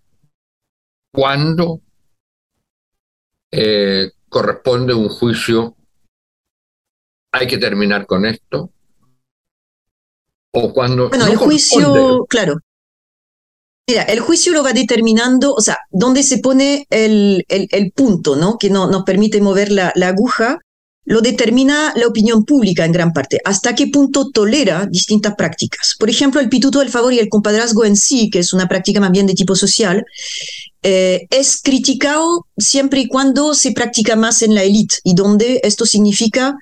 ¿cuándo 1.11 1.81
eh, 3.51 4.11
corresponde 4.29 4.93
un 4.93 5.09
juicio? 5.09 5.75
¿Hay 7.31 7.47
que 7.47 7.57
terminar 7.57 8.05
con 8.05 8.25
esto? 8.25 8.71
¿O 10.51 10.73
cuando 10.73 11.09
bueno, 11.09 11.27
el 11.27 11.35
juicio, 11.35 12.25
claro. 12.29 12.55
Mira, 13.87 14.03
el 14.03 14.19
juicio 14.21 14.53
lo 14.53 14.63
va 14.63 14.73
determinando, 14.73 15.53
o 15.53 15.61
sea, 15.61 15.77
dónde 15.91 16.23
se 16.23 16.39
pone 16.39 16.87
el, 16.89 17.45
el, 17.49 17.91
punto, 17.91 18.35
¿no? 18.35 18.57
Que 18.57 18.71
no, 18.71 18.89
nos 18.89 19.03
permite 19.03 19.41
mover 19.41 19.71
la, 19.71 19.91
la 19.95 20.07
aguja 20.07 20.59
lo 21.05 21.21
determina 21.21 21.93
la 21.95 22.07
opinión 22.07 22.43
pública 22.45 22.83
en 22.83 22.91
gran 22.91 23.13
parte, 23.13 23.39
hasta 23.45 23.75
qué 23.75 23.87
punto 23.87 24.29
tolera 24.31 24.87
distintas 24.87 25.35
prácticas. 25.35 25.95
Por 25.97 26.09
ejemplo, 26.09 26.41
el 26.41 26.49
pituto 26.49 26.79
del 26.79 26.89
favor 26.89 27.13
y 27.13 27.19
el 27.19 27.29
compadrazgo 27.29 27.85
en 27.85 27.95
sí, 27.95 28.29
que 28.29 28.39
es 28.39 28.53
una 28.53 28.67
práctica 28.67 28.99
más 28.99 29.11
bien 29.11 29.27
de 29.27 29.35
tipo 29.35 29.55
social, 29.55 30.05
eh, 30.81 31.27
es 31.29 31.61
criticado 31.61 32.47
siempre 32.57 33.01
y 33.01 33.07
cuando 33.07 33.53
se 33.53 33.71
practica 33.71 34.15
más 34.15 34.41
en 34.41 34.53
la 34.55 34.63
élite 34.63 34.97
y 35.03 35.15
donde 35.15 35.61
esto 35.63 35.85
significa 35.85 36.55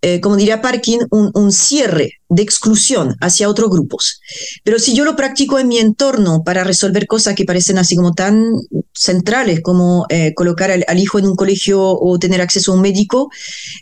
eh, 0.00 0.20
como 0.20 0.36
diría 0.36 0.62
Parkin, 0.62 1.00
un, 1.10 1.52
cierre 1.52 2.20
de 2.28 2.42
exclusión 2.42 3.16
hacia 3.20 3.48
otros 3.48 3.68
grupos. 3.68 4.20
Pero 4.62 4.78
si 4.78 4.94
yo 4.94 5.04
lo 5.04 5.16
practico 5.16 5.58
en 5.58 5.66
mi 5.66 5.78
entorno 5.78 6.42
para 6.44 6.62
resolver 6.62 7.06
cosas 7.06 7.34
que 7.34 7.44
parecen 7.44 7.78
así 7.78 7.96
como 7.96 8.12
tan 8.12 8.52
centrales 8.94 9.60
como 9.60 10.06
eh, 10.08 10.34
colocar 10.34 10.70
al, 10.70 10.98
hijo 10.98 11.18
en 11.18 11.26
un 11.26 11.34
colegio 11.34 11.80
o 11.82 12.18
tener 12.18 12.40
acceso 12.40 12.72
a 12.72 12.74
un 12.76 12.82
médico, 12.82 13.30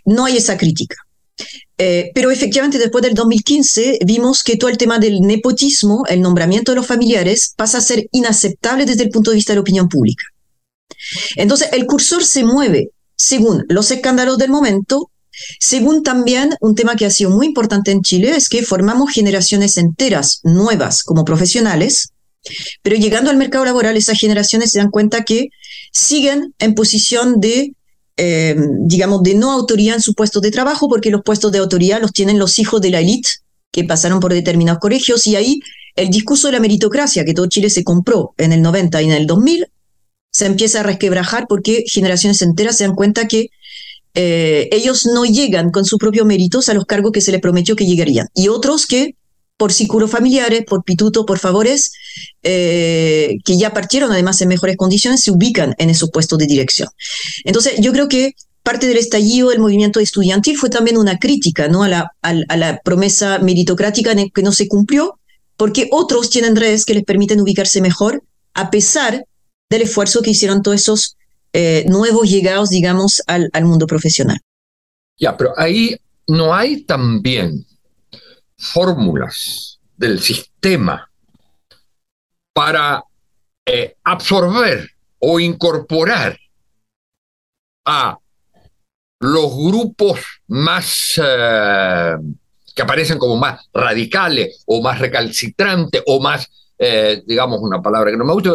no 0.07 0.25
hay 0.25 0.39
esa 0.39 0.57
crítica. 0.57 0.97
Eh, 1.77 2.11
pero 2.15 2.31
efectivamente 2.31 2.79
después 2.79 3.03
del 3.03 3.13
2015 3.13 3.99
vimos 4.07 4.43
que 4.43 4.57
todo 4.57 4.71
el 4.71 4.79
tema 4.79 4.99
del 4.99 5.21
nepotismo, 5.21 6.05
el 6.09 6.23
nombramiento 6.23 6.73
de 6.73 6.77
los 6.77 6.87
familiares, 6.87 7.53
pasa 7.57 7.79
a 7.79 7.83
ser 7.83 8.09
inaceptable 8.13 8.87
desde 8.87 9.03
el 9.03 9.11
punto 9.11 9.31
de 9.31 9.37
vista 9.37 9.53
de 9.53 9.57
la 9.57 9.61
opinión 9.61 9.89
pública. 9.89 10.25
Entonces 11.35 11.69
el 11.73 11.85
cursor 11.85 12.25
se 12.25 12.43
mueve 12.43 12.91
según 13.17 13.65
los 13.69 13.91
escándalos 13.91 14.39
del 14.39 14.51
momento 14.51 15.11
según 15.61 16.03
también 16.03 16.55
un 16.61 16.75
tema 16.75 16.97
que 16.97 17.07
ha 17.07 17.11
sido 17.11 17.31
muy 17.31 17.47
importante 17.47 17.91
en 17.91 18.03
Chile 18.03 18.31
es 18.37 18.49
que 18.49 18.63
formamos 18.63 19.13
generaciones 19.13 19.77
enteras 19.77 20.41
nuevas 20.43 21.03
como 21.03 21.25
profesionales, 21.25 22.11
pero 22.83 22.97
llegando 22.97 23.31
al 23.31 23.37
mercado 23.37 23.65
laboral 23.65 23.97
esas 23.97 24.19
generaciones 24.19 24.71
se 24.71 24.79
dan 24.79 24.91
cuenta 24.91 25.25
que 25.25 25.49
siguen 25.93 26.55
en 26.59 26.75
posición 26.75 27.41
de, 27.41 27.75
eh, 28.17 28.57
digamos, 28.83 29.23
de 29.23 29.35
no 29.35 29.51
autoría 29.53 29.95
en 29.95 30.01
su 30.01 30.15
puesto 30.15 30.41
de 30.41 30.51
trabajo 30.51 30.89
porque 30.89 31.11
los 31.11 31.23
puestos 31.23 31.53
de 31.53 31.59
autoría 31.59 31.99
los 31.99 32.13
tienen 32.13 32.39
los 32.39 32.59
hijos 32.59 32.81
de 32.81 32.91
la 32.91 33.01
élite 33.01 33.31
que 33.73 33.85
pasaron 33.85 34.21
por 34.21 34.33
determinados 34.33 34.81
colegios 34.81 35.27
y 35.27 35.37
ahí 35.37 35.61
el 35.97 36.11
discurso 36.11 36.49
de 36.49 36.53
la 36.53 36.61
meritocracia 36.61 37.25
que 37.25 37.35
todo 37.35 37.47
Chile 37.47 37.71
se 37.71 37.85
compró 37.85 38.35
en 38.39 38.53
el 38.53 38.63
90 38.63 39.03
y 39.03 39.07
en 39.07 39.13
el 39.13 39.27
2000 39.27 39.67
se 40.31 40.47
empieza 40.47 40.81
a 40.81 40.83
resquebrajar 40.83 41.47
porque 41.49 41.85
generaciones 41.87 42.43
enteras 42.43 42.77
se 42.77 42.85
dan 42.85 42.95
cuenta 42.95 43.27
que 43.27 43.49
eh, 44.19 44.71
ellos 44.73 45.05
no 45.05 45.27
llegan 45.27 45.71
con 45.71 45.85
sus 45.85 45.99
propios 45.99 46.25
méritos 46.27 46.71
a 46.71 46.75
los 46.75 46.87
cargos 46.87 47.13
que 47.13 47.21
se 47.21 47.33
les 47.33 47.41
prometió 47.43 47.77
que 47.77 47.85
llegarían. 47.85 48.29
Y 48.35 48.49
otros 48.49 48.87
que, 48.87 49.15
por 49.59 49.75
círculos 49.75 50.11
familiares, 50.11 50.65
por 50.67 50.85
pituto, 50.85 51.27
por 51.27 51.39
favores, 51.39 51.93
eh, 52.43 53.37
que 53.45 53.59
ya 53.59 53.75
partieron 53.75 54.11
además 54.11 54.41
en 54.41 54.49
mejores 54.49 54.79
condiciones, 54.79 55.23
se 55.23 55.33
ubican 55.33 55.75
en 55.77 55.91
esos 55.91 56.11
puestos 56.11 56.39
de 56.39 56.47
dirección. 56.47 56.89
Entonces, 57.45 57.75
yo 57.79 57.93
creo 57.93 58.09
que 58.09 58.33
parte 58.63 58.87
del 58.87 58.97
estallido 58.97 59.51
del 59.51 59.61
movimiento 59.61 60.01
estudiantil 60.01 60.57
fue 60.57 60.71
también 60.71 60.97
una 60.97 61.19
crítica 61.19 61.69
¿no? 61.69 61.83
a, 61.83 61.89
la, 61.89 62.11
a 62.23 62.57
la 62.57 62.81
promesa 62.83 63.39
meritocrática 63.39 64.15
que 64.35 64.43
no 64.43 64.53
se 64.53 64.67
cumplió, 64.67 65.21
porque 65.59 65.89
otros 65.93 66.31
tienen 66.31 66.57
redes 66.57 66.87
que 66.87 66.95
les 66.95 67.05
permiten 67.05 67.43
ubicarse 67.43 67.83
mejor, 67.83 68.23
a 68.55 68.71
pesar 68.71 69.27
del 69.69 69.83
esfuerzo 69.83 70.23
que 70.23 70.31
hicieron 70.31 70.63
todos 70.63 70.81
esos 70.81 71.17
eh, 71.59 71.87
nuevos 71.89 72.29
llegados, 72.29 72.69
digamos, 72.69 73.23
al, 73.27 73.51
mundo 73.65 73.87
profesional. 73.87 74.39
Ya, 75.19 75.35
pero 75.39 75.55
ahí 75.57 75.97
no 76.29 76.55
hay 76.55 76.83
también 76.83 77.65
fórmulas 78.59 79.81
del 79.97 80.21
sistema 80.21 81.11
para 82.53 83.03
eh, 83.65 83.97
absorber 84.05 84.91
o 85.19 85.41
incorporar 85.41 86.39
a 87.87 88.19
los 89.21 89.57
grupos 89.57 90.21
más 90.49 91.19
eh, 91.25 92.17
que 92.75 92.83
aparecen 92.83 93.19
como 93.19 93.37
más 93.39 93.67
radicales 93.73 94.63
o 94.67 94.83
más 94.83 94.99
recalcitrantes 94.99 96.03
o 96.05 96.21
más 96.21 96.51
digamos 97.25 97.61
una 97.63 97.81
palabra 97.81 98.11
que 98.11 98.19
no 98.19 98.27
me 98.27 98.35
gusta, 98.35 98.51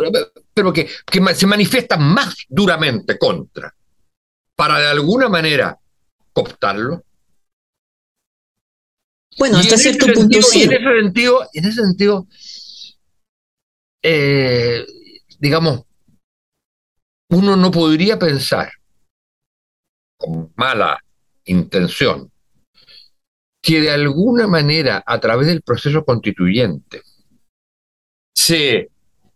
pero 0.53 0.73
que, 0.73 0.89
que 1.05 1.35
se 1.35 1.47
manifiesta 1.47 1.97
más 1.97 2.35
duramente 2.47 3.17
contra, 3.17 3.73
para 4.55 4.79
de 4.79 4.87
alguna 4.87 5.29
manera 5.29 5.77
cooptarlo. 6.33 7.03
Bueno, 9.37 9.57
hasta 9.57 9.77
cierto 9.77 10.07
punto 10.07 10.41
sí. 10.41 10.63
en 10.63 10.73
ese 10.73 11.01
sentido, 11.01 11.47
en 11.53 11.65
ese 11.65 11.81
sentido 11.81 12.27
eh, 14.03 14.85
digamos, 15.39 15.83
uno 17.29 17.55
no 17.55 17.71
podría 17.71 18.17
pensar 18.17 18.71
con 20.17 20.51
mala 20.55 21.03
intención 21.45 22.31
que 23.61 23.81
de 23.81 23.91
alguna 23.91 24.47
manera 24.47 25.03
a 25.05 25.19
través 25.19 25.47
del 25.47 25.61
proceso 25.61 26.03
constituyente 26.03 27.03
se 28.35 28.89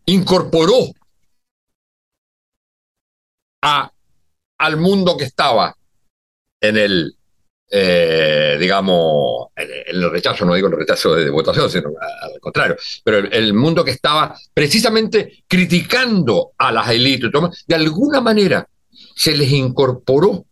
incorporó 0.05 0.91
al 4.57 4.77
mundo 4.77 5.17
que 5.17 5.25
estaba 5.25 5.75
en 6.61 6.77
el, 6.77 7.15
eh, 7.69 8.57
digamos, 8.59 9.47
en, 9.55 9.69
el 9.87 10.11
rechazo, 10.11 10.45
no 10.45 10.53
digo 10.53 10.67
el 10.67 10.77
rechazo 10.77 11.15
de, 11.15 11.29
votación, 11.29 11.69
sino 11.69 11.89
al 11.99 12.39
contrario, 12.39 12.77
pero 13.03 13.17
el, 13.17 13.53
mundo 13.53 13.83
que 13.83 13.91
estaba 13.91 14.37
precisamente 14.53 15.43
criticando 15.47 16.51
a 16.57 16.71
las 16.71 16.89
élites, 16.89 17.31
de 17.67 17.75
alguna 17.75 18.21
manera 18.21 18.67
se 19.15 19.35
les 19.35 19.51
incorporó 19.51 20.45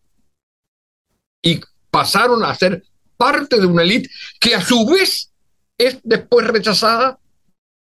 y 1.42 1.62
pasaron 1.92 2.44
a 2.44 2.56
ser 2.56 2.84
parte 3.18 3.60
de 3.60 3.66
una 3.66 3.84
élite 3.84 4.10
que 4.40 4.56
a 4.56 4.62
su 4.62 4.86
vez 4.86 5.32
es 5.78 6.00
después 6.04 6.48
rechazada 6.48 7.20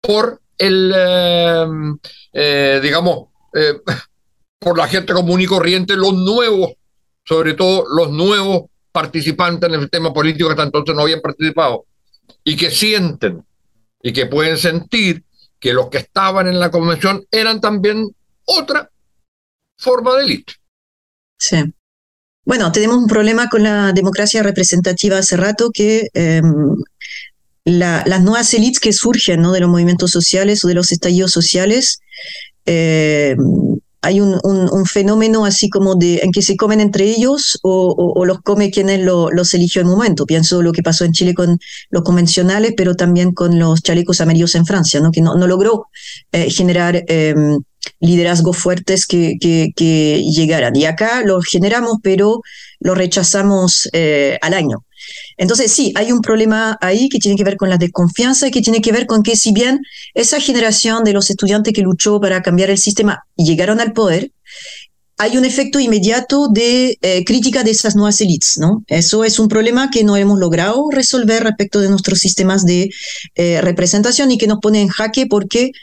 por 0.02 0.42
el, 0.58 0.94
em, 0.96 1.98
eh, 2.34 2.80
digamos, 2.84 3.30
eh, 3.54 3.80
por 4.62 4.78
la 4.78 4.88
gente 4.88 5.14
común 5.14 5.42
y 5.42 5.48
corriente, 5.48 5.96
los 5.96 6.14
nuevos, 6.14 6.74
sobre 7.26 7.56
todo 7.56 7.84
los 7.90 8.12
nuevos 8.12 8.70
participantes 8.92 9.68
en 9.68 9.76
el 9.76 9.82
sistema 9.82 10.14
político 10.14 10.48
que 10.48 10.52
hasta 10.52 10.64
entonces 10.64 10.96
no 10.96 11.02
habían 11.02 11.20
participado 11.22 11.86
y 12.44 12.56
que 12.56 12.70
sienten 12.70 13.44
y 14.04 14.14
que 14.14 14.28
pueden 14.28 14.58
sentir 14.58 15.24
que 15.60 15.74
los 15.74 15.90
que 15.90 15.98
estaban 15.98 16.48
en 16.48 16.60
la 16.60 16.70
convención 16.70 17.26
eran 17.32 17.60
también 17.60 18.08
otra 18.46 18.92
forma 19.78 20.16
de 20.18 20.26
élite. 20.26 20.54
Sí. 21.40 21.58
Bueno, 22.46 22.72
tenemos 22.72 22.98
un 22.98 23.08
problema 23.08 23.50
con 23.50 23.64
la 23.64 23.94
democracia 23.94 24.44
representativa 24.44 25.18
hace 25.18 25.38
rato 25.38 25.72
que 25.74 26.10
em, 26.14 26.76
las 27.66 28.22
nuevas 28.22 28.54
élites 28.54 28.80
que 28.80 28.94
surgen 28.94 29.42
¿no? 29.42 29.52
de 29.52 29.62
los 29.62 29.70
movimientos 29.70 30.12
sociales 30.12 30.64
o 30.64 30.68
de 30.68 30.76
los 30.76 30.92
estallidos 30.92 31.32
sociales, 31.32 32.00
eh, 32.66 33.36
hay 34.02 34.20
un, 34.20 34.86
fenómeno 34.86 35.46
así 35.46 35.70
como 35.70 35.96
de 35.96 36.22
en 36.24 36.32
que 36.32 36.42
se 36.42 36.58
comen 36.58 36.82
entre 36.82 37.06
ellos 37.06 37.60
o, 37.62 38.26
los 38.26 38.42
come 38.42 38.72
quienes 38.72 39.02
los 39.02 39.54
eligió 39.54 39.82
en 39.82 39.88
un 39.88 39.94
momento. 39.94 40.26
Pienso 40.26 40.62
lo 40.62 40.72
que 40.72 40.82
pasó 40.82 41.06
en 41.06 41.12
Chile 41.12 41.34
con 41.34 41.60
los 41.90 42.04
convencionales, 42.04 42.74
pero 42.76 42.96
también 42.96 43.32
con 43.32 43.60
los 43.60 43.84
chalecos 43.84 44.20
amarillos 44.20 44.56
en 44.56 44.66
Francia, 44.66 45.00
¿no? 45.00 45.12
que 45.12 45.22
no, 45.22 45.36
logró 45.36 45.88
eh, 46.32 46.50
generar 46.50 47.04
eh, 47.08 47.36
liderazgos 48.00 48.58
fuertes 48.58 49.06
que, 49.06 49.36
que, 49.40 50.24
llegaran. 50.24 50.76
Y 50.76 50.86
acá 50.86 51.22
los 51.24 51.46
generamos, 51.46 51.98
pero 52.02 52.42
los 52.80 52.98
rechazamos 52.98 53.88
al 54.42 54.54
año. 54.54 54.84
Entonces, 55.38 55.72
sí, 55.72 55.92
hay 55.96 56.12
un 56.12 56.22
problema 56.22 56.78
ahí 56.82 57.10
que 57.10 57.20
tiene 57.20 57.38
que 57.38 57.44
ver 57.44 57.58
con 57.58 57.70
la 57.70 57.78
desconfianza 57.78 58.48
y 58.48 58.52
que 58.52 58.62
tiene 58.62 58.82
que 58.82 58.92
ver 58.92 59.06
con 59.06 59.24
que 59.24 59.36
si 59.36 59.52
bien 59.52 59.80
esa 60.14 60.40
generación 60.40 61.04
de 61.04 61.14
los 61.14 61.30
estudiantes 61.30 61.74
que 61.74 61.82
luchó 61.82 62.20
para 62.20 62.42
cambiar 62.42 62.70
el 62.70 62.78
sistema 62.78 63.26
llegaron 63.36 63.80
al 63.80 63.94
poder, 63.94 64.32
hay 65.22 65.38
un 65.38 65.46
efecto 65.46 65.80
inmediato 65.80 66.48
de 66.48 66.98
eh, 67.00 67.24
crítica 67.26 67.64
de 67.64 67.70
esas 67.70 67.96
nuevas 67.96 68.20
élites, 68.22 68.58
¿no? 68.58 68.84
Eso 68.88 69.24
es 69.24 69.38
un 69.38 69.48
problema 69.48 69.92
que 69.92 70.04
no 70.04 70.18
hemos 70.18 70.40
logrado 70.40 70.90
resolver 70.90 71.44
respecto 71.44 71.80
de 71.80 71.90
nuestros 71.90 72.18
sistemas 72.18 72.66
de 72.66 72.90
eh, 73.36 73.62
representación 73.62 74.32
y 74.32 74.40
que 74.40 74.48
nos 74.48 74.58
pone 74.60 74.82
en 74.82 74.88
jaque 74.88 75.28
porque 75.28 75.74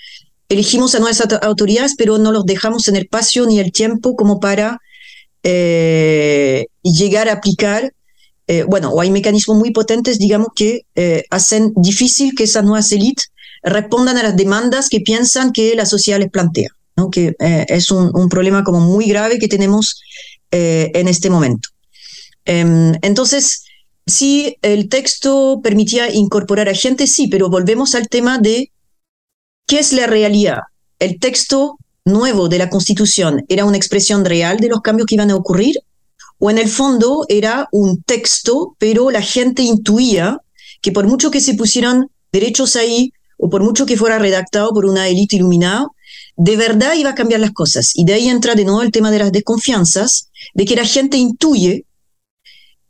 elegimos 0.48 0.96
a 0.96 0.98
nuevas 0.98 1.22
autoridades, 1.42 1.94
pero 1.96 2.18
no 2.18 2.32
los 2.32 2.46
dejamos 2.46 2.88
en 2.88 2.96
el 2.96 3.02
espacio 3.02 3.46
ni 3.46 3.60
el 3.60 3.70
tiempo 3.70 4.16
como 4.16 4.40
para 4.40 4.80
eh, 5.44 6.66
llegar 6.82 7.28
a 7.28 7.34
aplicar 7.34 7.92
eh, 8.50 8.64
bueno, 8.66 8.90
o 8.90 9.02
hay 9.02 9.10
mecanismos 9.10 9.58
muy 9.58 9.72
potentes, 9.72 10.18
digamos, 10.18 10.48
que 10.56 10.86
eh, 10.94 11.24
hacen 11.28 11.74
difícil 11.76 12.34
que 12.34 12.44
esas 12.44 12.64
nuevas 12.64 12.90
élites 12.92 13.30
respondan 13.62 14.16
a 14.16 14.22
las 14.22 14.36
demandas 14.36 14.88
que 14.88 15.00
piensan 15.00 15.52
que 15.52 15.74
la 15.74 15.84
sociedad 15.84 16.18
les 16.18 16.30
plantea, 16.30 16.70
que 17.12 17.36
eh, 17.38 17.66
es 17.68 17.90
un, 17.90 18.28
problema 18.30 18.64
como 18.64 18.80
muy 18.80 19.04
grave 19.04 19.38
que 19.38 19.48
tenemos 19.48 20.00
en 20.50 21.08
este 21.08 21.28
momento. 21.28 21.68
Em, 22.46 22.94
entonces, 23.02 23.64
si 24.06 24.56
el 24.62 24.88
texto 24.88 25.60
permitía 25.62 26.10
incorporar 26.10 26.70
a 26.70 26.74
gente, 26.74 27.06
sí, 27.06 27.28
pero 27.28 27.50
volvemos 27.50 27.94
al 27.94 28.08
tema 28.08 28.38
de 28.38 28.72
qué 29.66 29.80
es 29.80 29.92
la 29.92 30.06
realidad. 30.06 30.60
El 30.98 31.20
texto 31.20 31.76
nuevo 32.06 32.48
de 32.48 32.56
la 32.56 32.70
Constitución 32.70 33.44
era 33.50 33.66
una 33.66 33.76
expresión 33.76 34.24
real 34.24 34.56
de 34.56 34.68
los 34.68 34.80
cambios 34.80 35.06
que 35.06 35.16
iban 35.16 35.30
a 35.30 35.36
ocurrir 35.36 35.82
o 36.38 36.50
en 36.50 36.58
el 36.58 36.68
fondo 36.68 37.24
era 37.28 37.68
un 37.72 38.02
texto, 38.02 38.76
pero 38.78 39.10
la 39.10 39.22
gente 39.22 39.62
intuía 39.62 40.38
que 40.80 40.92
por 40.92 41.06
mucho 41.06 41.30
que 41.30 41.40
se 41.40 41.54
pusieran 41.54 42.08
derechos 42.32 42.76
ahí, 42.76 43.12
o 43.36 43.48
por 43.48 43.62
mucho 43.62 43.86
que 43.86 43.96
fuera 43.96 44.18
redactado 44.18 44.70
por 44.72 44.84
una 44.84 45.08
élite 45.08 45.36
iluminada, 45.36 45.88
de 46.36 46.56
verdad 46.56 46.94
iba 46.94 47.10
a 47.10 47.14
cambiar 47.14 47.40
las 47.40 47.52
cosas. 47.52 47.92
Y 47.94 48.04
de 48.04 48.14
ahí 48.14 48.28
entra 48.28 48.54
de 48.54 48.64
nuevo 48.64 48.82
el 48.82 48.92
tema 48.92 49.10
de 49.10 49.18
las 49.18 49.32
desconfianzas, 49.32 50.30
de 50.54 50.64
que 50.64 50.76
la 50.76 50.84
gente 50.84 51.16
intuye 51.16 51.84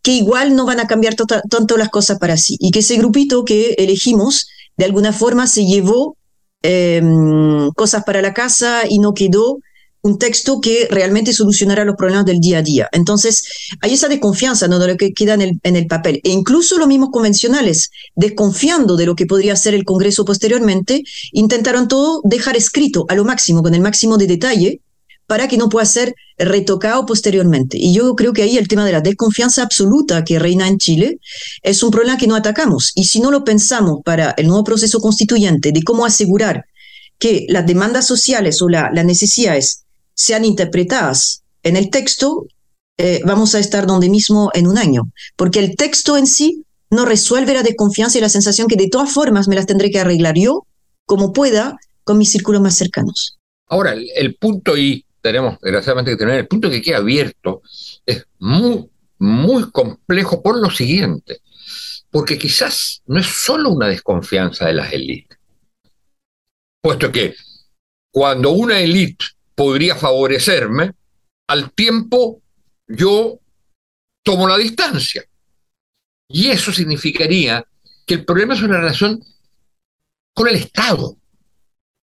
que 0.03 0.13
igual 0.13 0.55
no 0.55 0.65
van 0.65 0.81
a 0.81 0.87
cambiar 0.87 1.15
tanto 1.15 1.77
las 1.77 1.89
cosas 1.89 2.19
para 2.19 2.37
sí, 2.37 2.57
y 2.61 2.71
que 2.71 2.81
ese 2.81 2.97
grupito 2.97 3.45
que 3.45 3.75
elegimos, 3.79 4.47
de 4.77 4.85
alguna 4.85 5.13
forma 5.13 5.47
se 5.47 5.67
llevó 5.67 6.17
em, 6.63 7.71
cosas 7.73 8.05
para 8.05 8.23
la 8.23 8.33
casa 8.33 8.83
y 8.89 9.01
no 9.01 9.13
quedó 9.13 9.59
un 10.03 10.19
texto 10.19 10.61
que 10.61 10.87
realmente 10.91 11.33
solucionara 11.33 11.85
los 11.85 11.97
problemas 11.97 12.25
del 12.25 12.41
día 12.41 12.59
a 12.59 12.63
día. 12.63 12.89
Entonces, 12.93 13.45
hay 13.81 13.95
esa 13.95 14.09
desconfianza 14.09 14.69
¿no? 14.69 14.79
de 14.79 14.89
lo 14.89 14.97
que 14.97 15.13
queda 15.13 15.35
en 15.35 15.77
el, 15.77 15.87
papel. 15.87 16.21
E 16.25 16.31
incluso 16.31 16.79
los 16.79 16.89
mismos 16.89 17.11
convencionales, 17.11 17.91
desconfiando 18.15 18.97
de 18.97 19.07
lo 19.07 19.15
que 19.15 19.27
podría 19.27 19.57
ser 19.57 19.75
el 19.75 19.85
Congreso 19.85 20.25
posteriormente, 20.25 21.03
intentaron 21.33 21.89
todo 21.89 22.21
dejar 22.25 22.57
escrito 22.57 23.07
a 23.09 23.15
lo 23.15 23.25
máximo, 23.25 23.63
con 23.63 23.75
el 23.75 23.81
máximo 23.81 24.17
de 24.17 24.27
detalle, 24.27 24.81
para 25.27 25.47
que 25.47 25.59
no 25.59 25.69
pueda 25.69 25.85
ser 25.85 26.15
retocado 26.39 27.05
posteriormente. 27.05 27.77
Y 27.79 27.93
yo 27.93 28.15
creo 28.17 28.33
que 28.33 28.43
ahí 28.43 28.57
el 28.57 28.67
tema 28.67 28.87
de 28.87 28.93
la 28.93 29.03
desconfianza 29.03 29.63
absoluta 29.63 30.25
que 30.25 30.39
reina 30.39 30.67
en 30.67 30.79
Chile 30.79 31.19
es 31.63 31.83
un 31.83 31.91
problema 31.91 32.17
que 32.17 32.27
no 32.27 32.35
atacamos. 32.35 32.93
Y 32.95 33.05
si 33.05 33.21
no 33.21 33.31
lo 33.31 33.45
pensamos 33.45 33.99
para 34.05 34.31
el 34.39 34.47
nuevo 34.47 34.65
proceso 34.65 35.01
constituyente 35.01 35.71
de 35.71 35.83
cómo 35.83 36.07
asegurar 36.07 36.65
que 37.19 37.45
las 37.49 37.67
demandas 37.67 38.07
sociales 38.07 38.63
o 38.63 38.69
la, 38.69 38.91
las 38.93 39.05
necesidades 39.05 39.85
sean 40.19 40.45
interpretadas 40.45 41.45
en 41.63 41.77
el 41.77 41.91
texto, 41.91 42.49
eh, 42.99 43.21
vamos 43.25 43.55
a 43.55 43.61
estar 43.61 43.87
donde 43.87 44.11
mismo 44.11 44.51
en 44.53 44.67
un 44.67 44.77
año, 44.77 45.13
porque 45.37 45.61
el 45.61 45.77
texto 45.77 46.17
en 46.17 46.27
sí 46.27 46.65
no 46.91 47.05
resuelve 47.05 47.55
la 47.55 47.63
desconfianza 47.63 48.19
y 48.19 48.21
la 48.21 48.29
sensación 48.29 48.67
que 48.67 48.75
de 48.75 48.89
todas 48.89 49.13
formas 49.13 49.47
me 49.47 49.55
las 49.55 49.67
tendré 49.67 49.93
que 49.93 50.01
arreglar 50.01 50.35
yo 50.37 50.67
como 51.07 51.33
pueda 51.33 51.79
con 52.03 52.19
mis 52.19 52.33
círculos 52.33 52.61
más 52.61 52.77
cercanos. 52.77 53.39
Ahora, 53.69 53.95
el, 53.95 54.35
punto 54.35 54.77
y 54.77 55.05
tenemos 55.21 55.61
desgraciadamente 55.61 56.11
que 56.11 56.17
tener 56.17 56.35
el 56.35 56.49
punto 56.49 56.69
que 56.69 56.83
queda 56.83 56.97
abierto 56.97 57.63
es 58.05 58.25
muy, 58.41 58.89
muy 59.19 59.71
complejo 59.71 60.43
por 60.43 60.59
lo 60.59 60.71
siguiente, 60.71 61.43
porque 62.11 62.39
quizás 62.39 63.03
no 63.07 63.21
es 63.21 63.27
solo 63.27 63.71
una 63.71 63.87
desconfianza 63.87 64.67
de 64.67 64.73
las 64.73 64.93
élites, 64.93 65.39
puesto 66.81 67.13
que 67.13 67.37
cuando 68.11 68.51
una 68.51 68.81
élite 68.81 69.25
podría 69.59 69.97
favorecerme, 69.97 70.93
al 71.49 71.73
tiempo 71.73 72.41
yo 72.87 73.41
tomo 74.23 74.47
la 74.47 74.57
distancia. 74.57 75.25
Y 76.29 76.47
eso 76.47 76.73
significaría 76.73 77.67
que 78.07 78.15
el 78.15 78.25
problema 78.25 78.55
es 78.55 78.63
una 78.63 78.79
relación 78.79 79.21
con 80.33 80.47
el 80.47 80.55
Estado. 80.55 81.17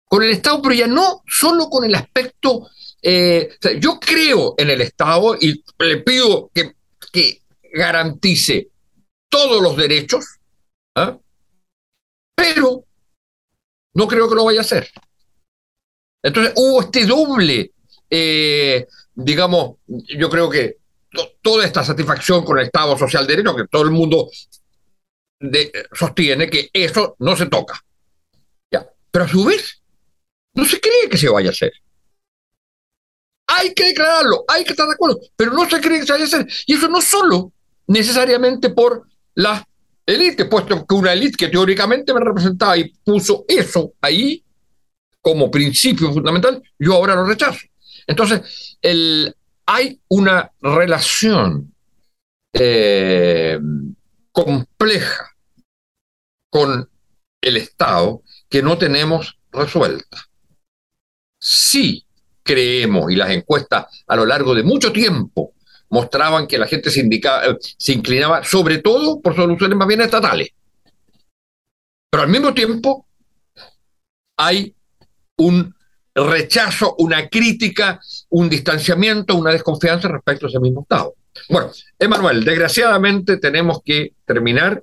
Con 0.07 0.23
el 0.23 0.31
Estado, 0.31 0.63
pero 0.63 0.75
ya 0.75 0.87
no 0.87 1.23
solo 1.27 1.69
con 1.69 1.85
el 1.85 1.95
aspecto... 1.95 2.71
Eh, 3.03 3.59
yo 3.79 4.01
creo 4.01 4.55
en 4.57 4.71
el 4.71 4.81
Estado 4.81 5.37
y 5.39 5.63
le 5.81 5.99
pido 5.99 6.51
que, 6.55 6.73
que 7.13 7.43
garantice 7.75 8.71
todos 9.29 9.63
los 9.63 9.77
derechos, 9.77 10.25
¿ah? 10.95 11.19
pero 12.35 12.87
no 13.93 14.09
creo 14.09 14.31
que 14.31 14.35
lo 14.35 14.47
vaya 14.47 14.61
a 14.61 14.63
hacer. 14.63 14.91
Entonces 16.25 16.55
hubo 16.57 16.81
este 16.81 17.05
doble, 17.05 17.73
eh, 18.09 18.87
digamos, 19.15 19.77
yo 19.87 20.31
creo 20.31 20.49
que 20.49 20.79
toda 21.43 21.67
esta 21.67 21.85
satisfacción 21.85 22.43
con 22.45 22.59
el 22.59 22.65
Estado 22.65 22.97
social 22.97 23.27
de 23.27 23.37
derecho, 23.37 23.55
que 23.55 23.69
todo 23.69 23.83
el 23.83 23.91
mundo 23.91 24.31
sostiene 25.93 26.49
que 26.49 26.71
eso 26.73 27.15
no 27.19 27.37
se 27.37 27.45
toca. 27.47 27.79
¿ya? 28.73 28.87
Pero 29.11 29.27
a 29.27 29.29
su 29.29 29.45
vez, 29.45 29.83
no 30.55 30.65
se 30.65 30.81
cree 30.81 31.11
que 31.11 31.19
se 31.19 31.29
vaya 31.29 31.51
a 31.51 31.53
hacer. 31.53 31.73
Hay 33.47 33.75
que 33.75 33.89
declararlo, 33.89 34.47
hay 34.49 34.65
que 34.65 34.71
estar 34.71 34.87
de 34.87 34.95
acuerdo, 34.95 35.21
pero 35.37 35.53
no 35.53 35.69
se 35.69 35.79
cree 35.79 36.01
que 36.01 36.07
se 36.07 36.13
vaya 36.13 36.25
a 36.25 36.27
hacer. 36.27 36.49
Y 36.67 36.75
eso 36.75 36.89
no 36.89 37.03
solo 37.03 37.53
necesariamente 37.87 38.71
por 38.71 39.07
la 39.35 39.63
élite, 40.07 40.47
puesto 40.47 40.87
que 40.87 40.95
una 40.95 41.13
élite 41.13 41.37
que 41.37 41.49
teóricamente 41.49 42.15
me 42.15 42.21
representaba 42.21 42.79
y 42.79 42.89
puso 43.05 43.45
eso 43.47 43.93
ahí, 44.01 44.43
como 45.25 45.51
principio 45.51 46.13
fundamental, 46.13 46.63
yo 46.79 46.93
ahora 46.93 47.15
lo 47.15 47.25
rechazo. 47.25 47.61
Entonces, 48.07 48.77
el, 48.83 49.35
hay 49.65 49.99
una 50.09 50.53
relación 50.61 51.75
eh, 52.53 53.59
compleja 54.31 55.35
con 56.51 56.91
el 57.41 57.57
Estado 57.57 58.21
que 58.51 58.63
no 58.63 58.77
tenemos 58.77 59.39
resuelta. 59.51 60.29
Sí 61.41 62.05
creemos, 62.43 63.11
y 63.11 63.17
las 63.17 63.31
encuestas 63.31 63.87
a 64.07 64.17
lo 64.17 64.27
largo 64.27 64.55
de 64.55 64.63
mucho 64.63 64.93
tiempo 64.93 65.55
mostraban 65.89 66.47
que 66.47 66.59
la 66.59 66.67
gente 66.67 66.91
se, 66.91 67.01
eh, 67.01 67.59
se 67.61 67.93
inclinaba 67.95 68.45
sobre 68.45 68.79
todo 68.79 69.23
por 69.23 69.35
soluciones 69.35 69.79
más 69.79 69.89
bien 69.89 70.03
estatales. 70.03 70.51
Pero 72.11 72.25
al 72.25 72.29
mismo 72.29 72.53
tiempo 72.53 73.07
hay 74.37 74.75
un 75.37 75.75
rechazo, 76.15 76.95
una 76.99 77.29
crítica, 77.29 78.01
un 78.31 78.49
distanciamiento, 78.49 79.35
una 79.35 79.51
desconfianza 79.51 80.09
respecto 80.09 80.47
a 80.47 80.49
ese 80.49 80.61
mismo 80.61 80.83
Estado. 80.83 81.15
Bueno, 81.49 81.71
Emanuel, 81.99 82.45
desgraciadamente 82.45 83.39
tenemos 83.39 83.81
que 83.85 84.13
terminar. 84.25 84.83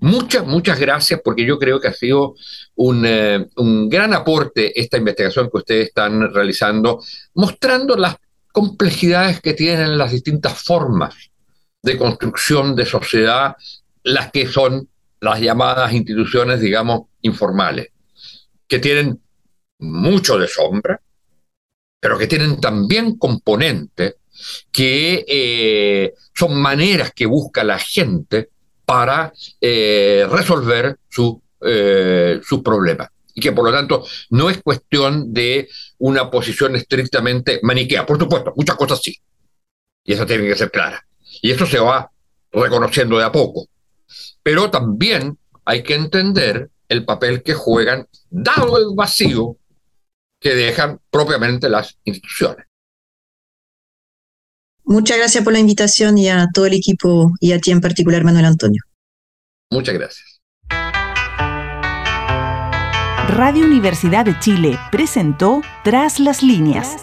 Muchas, 0.00 0.46
muchas 0.46 0.78
gracias 0.78 1.20
porque 1.24 1.44
yo 1.44 1.58
creo 1.58 1.80
que 1.80 1.88
ha 1.88 1.92
sido 1.92 2.36
un, 2.76 3.04
eh, 3.04 3.48
un 3.56 3.88
gran 3.88 4.14
aporte 4.14 4.80
esta 4.80 4.96
investigación 4.96 5.50
que 5.50 5.58
ustedes 5.58 5.88
están 5.88 6.32
realizando, 6.32 7.02
mostrando 7.34 7.96
las 7.96 8.16
complejidades 8.52 9.40
que 9.40 9.54
tienen 9.54 9.98
las 9.98 10.12
distintas 10.12 10.62
formas 10.62 11.14
de 11.82 11.98
construcción 11.98 12.76
de 12.76 12.86
sociedad, 12.86 13.56
las 14.04 14.30
que 14.30 14.46
son 14.46 14.88
las 15.20 15.40
llamadas 15.40 15.92
instituciones, 15.92 16.60
digamos, 16.60 17.02
informales, 17.22 17.88
que 18.68 18.78
tienen 18.78 19.20
mucho 19.78 20.38
de 20.38 20.48
sombra, 20.48 21.00
pero 22.00 22.18
que 22.18 22.26
tienen 22.26 22.60
también 22.60 23.16
componentes 23.16 24.16
que 24.70 25.24
eh, 25.26 26.14
son 26.34 26.60
maneras 26.60 27.12
que 27.14 27.26
busca 27.26 27.64
la 27.64 27.78
gente 27.78 28.50
para 28.84 29.32
eh, 29.60 30.26
resolver 30.30 30.98
su, 31.08 31.42
eh, 31.60 32.40
sus 32.42 32.62
problemas. 32.62 33.08
Y 33.34 33.40
que 33.40 33.52
por 33.52 33.64
lo 33.64 33.72
tanto 33.72 34.04
no 34.30 34.50
es 34.50 34.62
cuestión 34.62 35.32
de 35.32 35.68
una 35.98 36.30
posición 36.30 36.74
estrictamente 36.76 37.60
maniquea. 37.62 38.06
Por 38.06 38.18
supuesto, 38.18 38.52
muchas 38.56 38.76
cosas 38.76 39.00
sí. 39.02 39.14
Y 40.04 40.14
eso 40.14 40.26
tiene 40.26 40.48
que 40.48 40.56
ser 40.56 40.70
clara. 40.70 41.06
Y 41.42 41.50
eso 41.50 41.66
se 41.66 41.78
va 41.78 42.10
reconociendo 42.50 43.18
de 43.18 43.24
a 43.24 43.32
poco. 43.32 43.68
Pero 44.42 44.70
también 44.70 45.38
hay 45.64 45.82
que 45.82 45.94
entender 45.94 46.70
el 46.88 47.04
papel 47.04 47.42
que 47.42 47.54
juegan, 47.54 48.08
dado 48.30 48.78
el 48.78 48.94
vacío 48.96 49.57
que 50.40 50.54
dejan 50.54 51.00
propiamente 51.10 51.68
las 51.68 51.98
instituciones. 52.04 52.66
Muchas 54.84 55.18
gracias 55.18 55.44
por 55.44 55.52
la 55.52 55.58
invitación 55.58 56.16
y 56.16 56.30
a 56.30 56.46
todo 56.54 56.66
el 56.66 56.74
equipo 56.74 57.32
y 57.40 57.52
a 57.52 57.58
ti 57.58 57.70
en 57.70 57.80
particular, 57.80 58.24
Manuel 58.24 58.46
Antonio. 58.46 58.82
Muchas 59.70 59.94
gracias. 59.94 60.37
Radio 63.38 63.64
Universidad 63.64 64.24
de 64.24 64.36
Chile 64.40 64.80
presentó 64.90 65.62
Tras 65.84 66.18
las 66.18 66.42
líneas. 66.42 66.96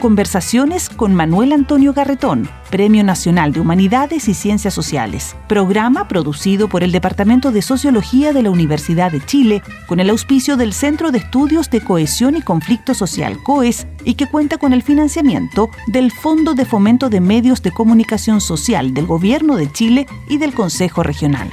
Conversaciones 0.00 0.88
con 0.88 1.14
Manuel 1.14 1.52
Antonio 1.52 1.92
Garretón, 1.92 2.48
Premio 2.70 3.04
Nacional 3.04 3.52
de 3.52 3.60
Humanidades 3.60 4.28
y 4.28 4.32
Ciencias 4.32 4.72
Sociales. 4.72 5.36
Programa 5.48 6.08
producido 6.08 6.68
por 6.68 6.82
el 6.82 6.90
Departamento 6.90 7.52
de 7.52 7.60
Sociología 7.60 8.32
de 8.32 8.42
la 8.42 8.50
Universidad 8.50 9.12
de 9.12 9.20
Chile 9.20 9.62
con 9.88 10.00
el 10.00 10.08
auspicio 10.08 10.56
del 10.56 10.72
Centro 10.72 11.10
de 11.10 11.18
Estudios 11.18 11.68
de 11.68 11.82
Cohesión 11.82 12.34
y 12.34 12.40
Conflicto 12.40 12.94
Social 12.94 13.36
COES 13.42 13.86
y 14.06 14.14
que 14.14 14.28
cuenta 14.28 14.56
con 14.56 14.72
el 14.72 14.82
financiamiento 14.82 15.68
del 15.86 16.12
Fondo 16.12 16.54
de 16.54 16.64
Fomento 16.64 17.10
de 17.10 17.20
Medios 17.20 17.60
de 17.60 17.72
Comunicación 17.72 18.40
Social 18.40 18.94
del 18.94 19.04
Gobierno 19.04 19.56
de 19.56 19.70
Chile 19.70 20.06
y 20.30 20.38
del 20.38 20.54
Consejo 20.54 21.02
Regional. 21.02 21.52